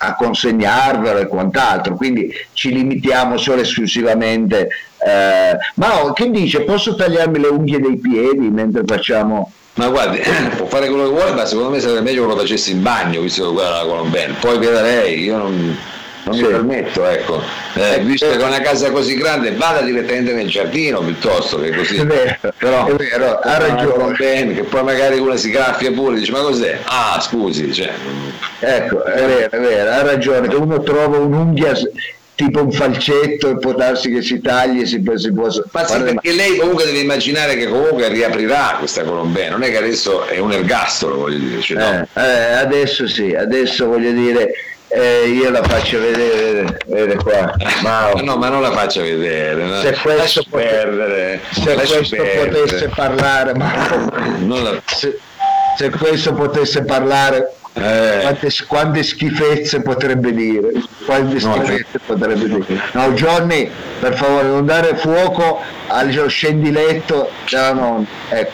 a 0.00 0.14
consegnarvelo 0.14 1.18
e 1.18 1.26
quant'altro, 1.26 1.96
quindi 1.96 2.32
ci 2.52 2.72
limitiamo 2.72 3.36
solo 3.36 3.62
esclusivamente. 3.62 4.68
Eh, 5.06 5.56
ma 5.74 6.02
oh, 6.04 6.12
che 6.12 6.30
dice, 6.30 6.62
posso 6.62 6.94
tagliarmi 6.94 7.38
le 7.38 7.48
unghie 7.48 7.80
dei 7.80 7.96
piedi 7.96 8.48
mentre 8.50 8.82
facciamo... 8.86 9.52
Ma 9.74 9.88
guardi, 9.88 10.20
può 10.56 10.66
fare 10.66 10.88
quello 10.88 11.04
che 11.04 11.10
vuole, 11.10 11.32
ma 11.32 11.44
secondo 11.46 11.70
me 11.70 11.78
sarebbe 11.80 12.00
meglio 12.00 12.22
che 12.26 12.34
lo 12.34 12.38
facessi 12.40 12.72
in 12.72 12.82
bagno, 12.82 13.20
visto 13.20 13.46
che 13.46 13.52
quella 13.54 13.68
è 13.68 13.82
la 13.82 13.88
Colombella. 13.88 14.34
Poi 14.40 14.58
veda 14.58 14.82
lei, 14.82 15.22
io 15.22 15.36
non, 15.36 15.78
non 16.24 16.34
Sì. 16.34 16.42
mi 16.42 16.48
permetto, 16.48 17.06
ecco. 17.06 17.40
Eh, 17.74 18.00
visto 18.00 18.26
che 18.26 18.38
è 18.38 18.44
una 18.44 18.60
casa 18.60 18.90
così 18.90 19.14
grande, 19.14 19.52
vada 19.52 19.82
direttamente 19.82 20.32
nel 20.32 20.48
giardino 20.48 20.98
piuttosto 20.98 21.60
che 21.60 21.70
così. 21.70 21.96
È 21.98 22.04
vero, 22.04 22.36
Però 22.58 22.86
è 22.86 22.92
vero, 22.94 23.38
ha 23.38 23.56
ragione. 23.58 23.92
Colombella, 23.92 24.52
che 24.54 24.62
poi 24.64 24.82
magari 24.82 25.18
una 25.20 25.36
si 25.36 25.50
graffia 25.50 25.92
pure, 25.92 26.18
dice 26.18 26.32
ma 26.32 26.40
cos'è? 26.40 26.80
Ah, 26.82 27.20
scusi, 27.20 27.72
cioè, 27.72 27.92
Ecco, 28.58 29.04
è 29.04 29.24
vero, 29.24 29.50
è 29.50 29.60
vero, 29.60 29.90
ha 29.90 30.02
ragione, 30.02 30.48
che 30.48 30.56
uno 30.56 30.82
trova 30.82 31.18
un'unghia 31.18 31.72
tipo 32.38 32.62
un 32.62 32.70
falcetto 32.70 33.50
e 33.50 33.58
può 33.58 33.72
darsi 33.74 34.12
che 34.12 34.22
si 34.22 34.40
tagli 34.40 34.82
e 34.82 34.86
si, 34.86 35.02
si 35.16 35.32
può 35.32 35.48
Ma 35.72 35.84
sì, 35.84 35.98
perché 36.02 36.30
lei 36.32 36.56
comunque 36.56 36.84
deve 36.84 37.00
immaginare 37.00 37.56
che 37.56 37.66
comunque 37.66 38.06
riaprirà 38.08 38.76
questa 38.78 39.02
Colombella, 39.02 39.50
non 39.50 39.64
è 39.64 39.70
che 39.72 39.78
adesso 39.78 40.24
è 40.24 40.38
un 40.38 40.52
ergastolo, 40.52 41.16
voglio 41.16 41.38
dire. 41.38 41.60
cioè, 41.60 41.76
no. 41.78 42.06
Eh, 42.14 42.20
eh, 42.22 42.52
adesso 42.52 43.08
sì, 43.08 43.34
adesso 43.34 43.86
voglio 43.86 44.12
dire, 44.12 44.52
eh, 44.86 45.26
io 45.26 45.50
la 45.50 45.64
faccio 45.64 45.98
vedere, 46.00 46.78
vede 46.86 47.16
qua, 47.16 47.52
ma 47.82 48.12
no, 48.22 48.36
ma 48.36 48.48
non 48.48 48.62
la 48.62 48.70
faccia 48.70 49.02
vedere. 49.02 49.64
no. 49.64 49.80
Se 49.80 49.90
questo 50.00 50.20
Lasci 50.20 50.46
pote- 50.48 50.64
perdere. 50.64 51.40
se 51.50 51.74
questo 51.74 52.16
potesse 52.44 52.88
parlare, 52.94 53.54
ma 53.54 53.88
Non 54.38 54.62
la- 54.62 54.80
se, 54.86 55.18
se 55.76 55.90
questo 55.90 56.32
potesse 56.34 56.84
parlare, 56.84 57.52
eh, 57.78 58.20
quante, 58.22 58.48
quante 58.66 59.02
schifezze 59.02 59.80
potrebbe 59.82 60.32
dire, 60.32 60.70
quante 61.04 61.38
No, 61.44 61.54
schifezze 61.54 61.98
potrebbe 62.04 62.48
dire. 62.48 62.80
No, 62.92 63.12
Johnny, 63.12 63.70
per 64.00 64.14
favore, 64.14 64.48
non 64.48 64.66
dare 64.66 64.96
fuoco 64.96 65.60
al 65.86 66.24
scendiletto 66.28 67.30
della 67.48 67.72
nonna. 67.72 68.06
Ecco, 68.28 68.52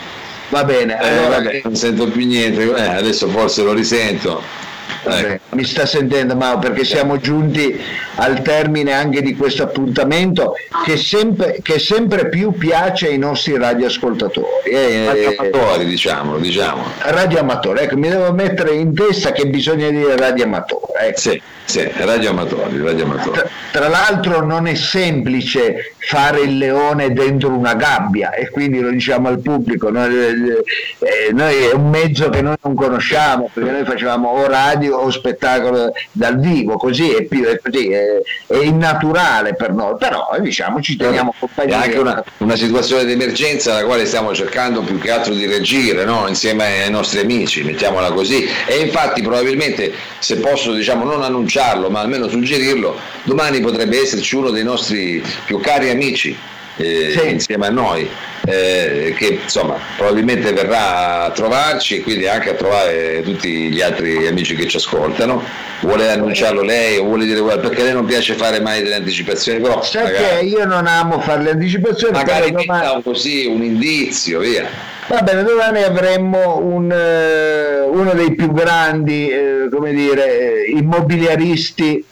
va 0.50 0.64
bene, 0.64 1.00
eh, 1.00 1.08
allora 1.08 1.36
vabbè, 1.36 1.60
non 1.64 1.74
sento 1.76 2.06
più 2.08 2.26
niente, 2.26 2.62
eh, 2.62 2.82
adesso 2.82 3.28
forse 3.28 3.62
lo 3.62 3.72
risento. 3.72 4.62
Vabbè, 5.04 5.32
Ecco. 5.32 5.56
mi 5.56 5.64
sta 5.64 5.84
sentendo 5.86 6.34
Mao 6.34 6.58
perché 6.58 6.84
siamo 6.84 7.18
giunti 7.18 7.78
al 8.16 8.40
termine 8.42 8.92
anche 8.92 9.20
di 9.22 9.34
questo 9.36 9.62
appuntamento 9.64 10.54
che 10.84 10.96
sempre, 10.96 11.58
che 11.62 11.78
sempre 11.78 12.28
più 12.28 12.52
piace 12.52 13.08
ai 13.08 13.18
nostri 13.18 13.56
radioascoltatori. 13.56 14.46
eh, 14.64 15.10
eh, 15.14 15.36
Amatori, 15.38 15.84
diciamolo, 15.84 16.38
diciamo. 16.38 16.84
radioamatori, 17.00 17.80
ecco, 17.80 17.96
mi 17.96 18.08
devo 18.08 18.32
mettere 18.32 18.72
in 18.74 18.94
testa 18.94 19.32
che 19.32 19.46
bisogna 19.46 19.88
dire 19.90 20.16
radioamatore. 20.16 21.08
ecco. 21.08 21.18
Sì, 21.20 21.42
sì, 21.66 21.90
radioamatori, 21.96 22.80
radioamatori. 22.82 23.38
Tra, 23.38 23.48
tra 23.72 23.88
l'altro 23.88 24.44
non 24.44 24.66
è 24.66 24.74
semplice 24.74 25.94
fare 25.98 26.40
il 26.40 26.58
leone 26.58 27.12
dentro 27.12 27.48
una 27.48 27.74
gabbia 27.74 28.32
e 28.32 28.50
quindi 28.50 28.80
lo 28.80 28.90
diciamo 28.90 29.28
al 29.28 29.40
pubblico, 29.40 29.90
noi, 29.90 30.14
eh, 30.14 31.32
noi 31.32 31.54
è 31.64 31.72
un 31.72 31.88
mezzo 31.88 32.28
che 32.28 32.42
noi 32.42 32.56
non 32.62 32.74
conosciamo 32.74 33.48
perché 33.52 33.70
noi 33.70 33.84
facevamo 33.84 34.28
o 34.28 34.46
radio 34.74 34.96
o 34.98 35.10
spettacolo 35.10 35.92
dal 36.12 36.38
vivo, 36.38 36.76
così 36.76 37.10
è, 37.10 37.22
più, 37.22 37.44
è, 37.44 37.58
così, 37.58 37.90
è, 37.90 38.20
è 38.46 38.56
innaturale 38.58 39.54
per 39.54 39.72
noi, 39.72 39.96
però 39.98 40.28
diciamo 40.40 40.80
ci 40.80 40.96
teniamo 40.96 41.30
È 41.30 41.34
compagnia. 41.38 41.80
anche 41.80 41.98
una, 41.98 42.24
una 42.38 42.56
situazione 42.56 43.04
di 43.04 43.12
emergenza 43.12 43.72
alla 43.76 43.84
quale 43.84 44.06
stiamo 44.06 44.34
cercando 44.34 44.82
più 44.82 44.98
che 44.98 45.10
altro 45.10 45.34
di 45.34 45.46
reagire 45.46 46.04
no? 46.04 46.26
insieme 46.28 46.82
ai 46.82 46.90
nostri 46.90 47.20
amici, 47.20 47.62
mettiamola 47.62 48.12
così. 48.12 48.46
E 48.66 48.78
infatti 48.78 49.22
probabilmente, 49.22 49.92
se 50.18 50.36
posso 50.36 50.72
diciamo, 50.72 51.04
non 51.04 51.22
annunciarlo, 51.22 51.90
ma 51.90 52.00
almeno 52.00 52.28
suggerirlo, 52.28 52.96
domani 53.24 53.60
potrebbe 53.60 54.00
esserci 54.00 54.36
uno 54.36 54.50
dei 54.50 54.64
nostri 54.64 55.22
più 55.46 55.60
cari 55.60 55.90
amici 55.90 56.36
eh, 56.76 57.14
Sì. 57.16 57.28
insieme 57.28 57.66
a 57.66 57.70
noi, 57.70 58.08
eh, 58.46 59.14
che 59.16 59.40
insomma 59.42 59.76
probabilmente 59.96 60.52
verrà 60.52 61.24
a 61.24 61.30
trovarci 61.30 61.96
e 61.98 62.00
quindi 62.02 62.26
anche 62.26 62.50
a 62.50 62.54
trovare 62.54 63.22
tutti 63.22 63.48
gli 63.70 63.80
altri 63.80 64.26
amici 64.26 64.54
che 64.54 64.66
ci 64.66 64.76
ascoltano. 64.76 65.42
Vuole 65.80 66.10
annunciarlo 66.10 66.62
lei 66.62 66.96
o 66.98 67.04
vuole 67.04 67.26
dire 67.26 67.40
guarda 67.40 67.68
perché 67.68 67.82
lei 67.84 67.92
non 67.92 68.06
piace 68.06 68.34
fare 68.34 68.60
mai 68.60 68.82
delle 68.82 68.94
anticipazioni, 68.96 69.60
però 69.60 69.82
Sai 69.82 70.04
magari- 70.04 70.48
io 70.48 70.64
non 70.64 70.86
amo 70.86 71.20
fare 71.20 71.42
le 71.42 71.50
anticipazioni, 71.50 72.12
magari 72.16 72.50
domani- 72.52 73.02
così 73.02 73.46
un 73.46 73.62
indizio, 73.62 74.40
via. 74.40 74.66
Va 75.06 75.20
bene, 75.20 75.42
domani 75.42 75.82
avremo 75.82 76.56
un, 76.58 76.90
eh, 76.90 77.80
uno 77.82 78.12
dei 78.14 78.34
più 78.34 78.50
grandi, 78.52 79.28
eh, 79.28 79.68
come 79.70 79.92
dire, 79.92 80.64
eh, 80.64 80.70
immobiliaristi 80.76 82.04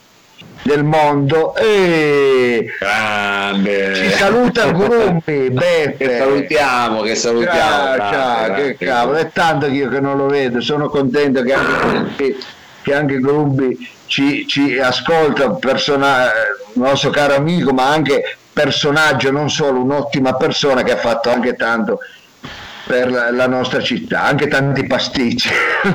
del 0.62 0.84
mondo 0.84 1.54
e 1.56 2.66
Grande. 2.78 3.94
ci 3.94 4.10
saluta 4.10 4.70
Grumbi, 4.70 5.50
Beppe. 5.50 5.96
Che 5.96 6.18
salutiamo, 6.18 7.02
che 7.02 7.14
salutiamo. 7.14 7.58
Ciao, 7.58 7.96
ciao, 7.96 8.44
grande, 8.44 8.76
che 8.76 8.84
cavolo, 8.86 9.18
è 9.18 9.30
tanto 9.32 9.66
che 9.66 9.72
io 9.72 9.88
che 9.88 10.00
non 10.00 10.16
lo 10.16 10.26
vedo, 10.26 10.60
sono 10.60 10.88
contento 10.88 11.42
che 11.42 11.52
anche 11.52 11.78
Grumbi, 11.80 12.36
che 12.82 12.94
anche 12.94 13.18
Grumbi 13.18 13.90
ci, 14.06 14.46
ci 14.46 14.78
ascolta, 14.78 15.50
persona- 15.50 16.30
un 16.74 16.82
nostro 16.84 17.10
caro 17.10 17.34
amico, 17.34 17.72
ma 17.72 17.88
anche 17.90 18.36
personaggio, 18.52 19.30
non 19.30 19.50
solo 19.50 19.80
un'ottima 19.80 20.34
persona 20.36 20.82
che 20.82 20.92
ha 20.92 20.96
fatto 20.96 21.30
anche 21.30 21.54
tanto 21.54 21.98
per 22.84 23.10
la, 23.10 23.30
la 23.30 23.46
nostra 23.46 23.80
città, 23.80 24.24
anche 24.24 24.48
tanti 24.48 24.86
pasticci. 24.86 25.48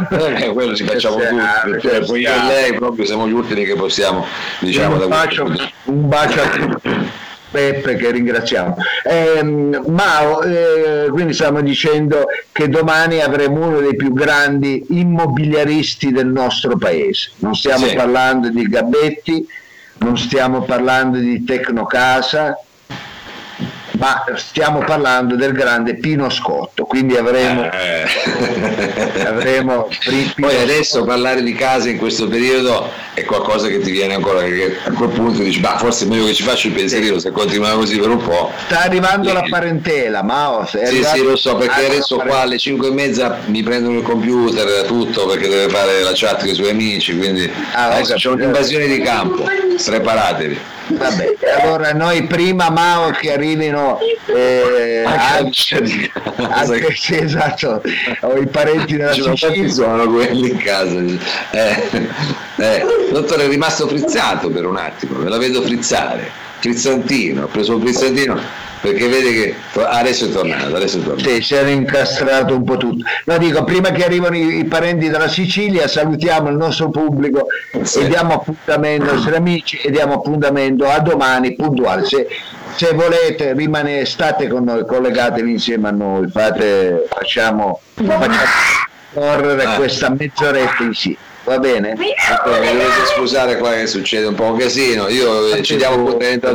Eh, 0.10 0.52
quello 0.54 0.76
ci 0.76 0.84
facciamo 0.86 1.18
Che 1.18 1.28
tutti, 1.28 1.70
perché 1.70 1.90
che 1.90 2.06
poi 2.06 2.22
io 2.22 2.32
e 2.32 2.46
lei 2.48 2.74
proprio 2.74 3.06
siamo 3.06 3.28
gli 3.28 3.34
ultimi 3.34 3.66
che 3.66 3.76
possiamo, 3.76 4.26
diciamo, 4.60 5.02
un, 5.02 5.08
bacio, 5.10 5.44
un 5.86 6.08
bacio 6.08 6.42
a 6.42 6.50
tutti. 6.50 7.26
Peppe 7.50 7.96
che 7.96 8.12
ringraziamo. 8.12 8.76
Eh, 9.06 9.42
Mao, 9.42 10.42
eh, 10.42 11.08
quindi 11.10 11.34
stiamo 11.34 11.62
dicendo 11.62 12.26
che 12.52 12.68
domani 12.68 13.22
avremo 13.22 13.68
uno 13.68 13.80
dei 13.80 13.96
più 13.96 14.12
grandi 14.12 14.86
immobiliaristi 14.90 16.12
del 16.12 16.28
nostro 16.28 16.78
paese. 16.78 17.32
Non 17.38 17.56
stiamo 17.56 17.88
sì. 17.88 17.96
parlando 17.96 18.50
di 18.50 18.64
Gabetti, 18.64 19.48
non 20.00 20.18
stiamo 20.18 20.64
parlando 20.64 21.20
di 21.20 21.46
Tecnocasa, 21.46 22.60
ma 23.98 24.24
stiamo 24.36 24.80
parlando 24.80 25.36
del 25.36 25.52
grande 25.52 25.96
Pino 25.96 26.30
Scotto, 26.30 26.86
quindi 26.86 27.16
avremo, 27.18 27.70
eh. 27.72 28.06
avremo 29.26 29.90
poi 30.36 30.62
adesso 30.62 31.04
parlare 31.04 31.42
di 31.42 31.54
casa 31.54 31.90
in 31.90 31.98
questo 31.98 32.28
periodo 32.28 32.90
è 33.14 33.26
qualcosa 33.26 33.68
che 33.68 33.80
ti 33.80 33.92
viene 33.92 34.14
ancora, 34.14 34.44
che 34.44 34.78
a 34.84 34.92
quel 34.92 35.10
punto 35.10 35.42
dici, 35.42 35.60
ma 35.60 35.78
forse 35.78 36.06
è 36.06 36.08
meglio 36.08 36.26
che 36.26 36.34
ci 36.34 36.44
faccio 36.44 36.68
il 36.68 36.74
pensierino 36.74 37.18
se 37.18 37.32
continua 37.32 37.72
così 37.72 37.98
per 37.98 38.10
un 38.10 38.22
po'. 38.22 38.52
Sta 38.66 38.82
arrivando 38.82 39.30
e... 39.30 39.34
la 39.34 39.44
parentela, 39.50 40.22
Mao. 40.22 40.66
Sì, 40.68 41.04
sì, 41.04 41.24
lo 41.24 41.36
so, 41.36 41.56
perché 41.56 41.88
adesso 41.88 42.18
qua 42.18 42.42
alle 42.42 42.58
5 42.58 42.88
e 42.88 42.92
mezza 42.92 43.40
mi 43.46 43.64
prendono 43.64 43.98
il 43.98 44.04
computer, 44.04 44.86
tutto, 44.86 45.26
perché 45.26 45.48
deve 45.48 45.70
fare 45.70 46.04
la 46.04 46.12
chat 46.14 46.42
con 46.42 46.50
i 46.50 46.54
suoi 46.54 46.70
amici, 46.70 47.18
quindi 47.18 47.52
ah, 47.74 47.90
adesso 47.94 48.14
c'è 48.14 48.30
un'invasione 48.30 48.86
di 48.88 49.00
campo, 49.00 49.46
preparatevi. 49.84 50.77
Vabbè, 50.90 51.36
allora 51.62 51.92
noi 51.94 52.24
prima 52.24 52.70
Mao 52.70 53.12
che 53.12 53.34
arrivino 53.34 54.00
eh, 54.28 55.04
anche, 55.06 56.12
anche 56.38 56.96
sì, 56.96 57.18
esatto, 57.18 57.82
ho 58.22 58.38
i 58.38 58.48
parenti 58.48 58.96
nella 58.96 59.14
Sicilia. 59.14 59.70
sono 59.70 60.10
quelli 60.10 60.50
in 60.50 60.58
casa. 60.58 61.00
Eh, 61.52 62.10
eh, 62.58 62.86
dottore 63.12 63.46
è 63.46 63.48
rimasto 63.48 63.88
frizzato 63.88 64.50
per 64.50 64.66
un 64.66 64.78
attimo, 64.78 65.20
me 65.20 65.30
la 65.30 65.38
vedo 65.38 65.62
frizzare, 65.62 66.32
frizzantino, 66.60 67.44
ho 67.44 67.48
preso 67.48 67.76
un 67.76 67.82
frizzantino 67.82 68.66
perché 68.82 69.08
vede 69.08 69.34
che 69.34 69.56
adesso 69.84 70.26
è 70.26 70.30
tornato, 70.30 70.76
adesso 70.76 70.98
è 70.98 71.02
tornato. 71.02 71.30
Sì, 71.30 71.42
si 71.42 71.56
era 71.56 71.70
incastrato 71.70 72.56
un 72.56 72.64
po' 72.64 72.78
tutto. 72.78 73.04
No, 73.26 73.38
dico, 73.38 73.64
prima 73.64 73.92
che 73.92 74.04
arrivano 74.04 74.36
i, 74.36 74.60
i 74.60 74.66
parenti 74.66 75.10
dalla 75.10 75.28
Sicilia, 75.28 75.88
salutiamo 75.88 76.50
il 76.50 76.56
nostro 76.56 76.90
pubblico 76.90 77.48
sì. 77.84 78.00
e 78.00 78.08
diamo 78.08 78.36
appuntamento 78.36 79.06
ai 79.06 79.16
nostri 79.16 79.36
amici 79.36 79.78
e 79.78 79.92
diamo 79.92 80.14
appuntamento 80.16 80.88
a 80.88 81.00
domani 81.00 81.56
puntuale. 81.56 82.06
Se, 82.06 82.28
se 82.76 82.94
volete 82.94 83.54
rimanere, 83.54 84.06
state 84.06 84.48
con 84.48 84.64
noi, 84.64 84.86
collegatevi 84.86 85.52
insieme 85.52 85.88
a 85.88 85.92
noi, 85.92 86.30
fate, 86.30 87.06
facciamo, 87.10 87.82
facciamo 87.94 88.36
correre 89.14 89.64
ah. 89.64 89.76
questa 89.76 90.10
mezz'oretta 90.10 90.84
insieme. 90.84 91.18
Va 91.44 91.60
bene? 91.60 91.96
Mi 91.98 92.14
dovete 92.44 93.06
scusare 93.16 93.58
qua 93.58 93.72
che 93.72 93.88
succede 93.88 94.26
un 94.26 94.36
po' 94.36 94.52
un 94.52 94.58
casino. 94.58 95.08
Io 95.08 95.62
ci 95.62 95.78
diamo 95.78 95.96
appuntamento 95.96 96.50
a 96.50 96.54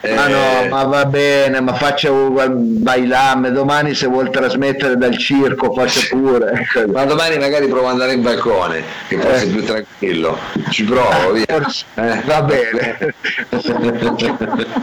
domani 0.00 0.14
ma 0.14 0.26
no, 0.28 0.62
eh, 0.62 0.68
ma 0.68 0.84
va 0.84 1.04
bene, 1.06 1.60
ma 1.60 1.74
faccia 1.74 2.10
un 2.10 2.82
bailame, 2.82 3.50
domani 3.50 3.94
se 3.94 4.06
vuol 4.06 4.30
trasmettere 4.30 4.96
dal 4.96 5.16
circo 5.16 5.72
faccia 5.72 6.00
pure. 6.14 6.66
ma 6.92 7.04
domani 7.04 7.38
magari 7.38 7.66
provo 7.68 7.86
ad 7.86 7.92
andare 7.92 8.12
in 8.12 8.22
balcone, 8.22 8.82
che 9.08 9.18
forse 9.18 9.44
eh. 9.44 9.48
è 9.48 9.50
più 9.50 9.64
tranquillo. 9.64 10.38
Ci 10.70 10.84
provo, 10.84 11.32
via. 11.32 11.44
Eh. 11.94 12.22
Va 12.24 12.42
bene. 12.42 13.14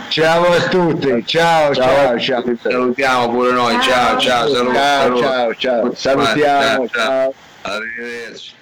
ciao 0.09 0.51
a 0.51 0.61
tutti, 0.69 1.23
ciao, 1.25 1.73
ciao, 1.73 2.19
ciao. 2.19 2.43
Salutiamo 2.61 3.29
pure 3.29 3.51
noi, 3.51 3.79
ciao, 3.81 4.17
ciao, 4.17 4.47
saluto, 4.47 4.73
ciao, 4.73 5.17
ciao, 5.17 5.55
ciao. 5.55 5.93
Salutiamo, 5.93 6.87
ciao. 6.87 6.89
ciao. 6.89 7.33
Arrivederci. 7.61 8.61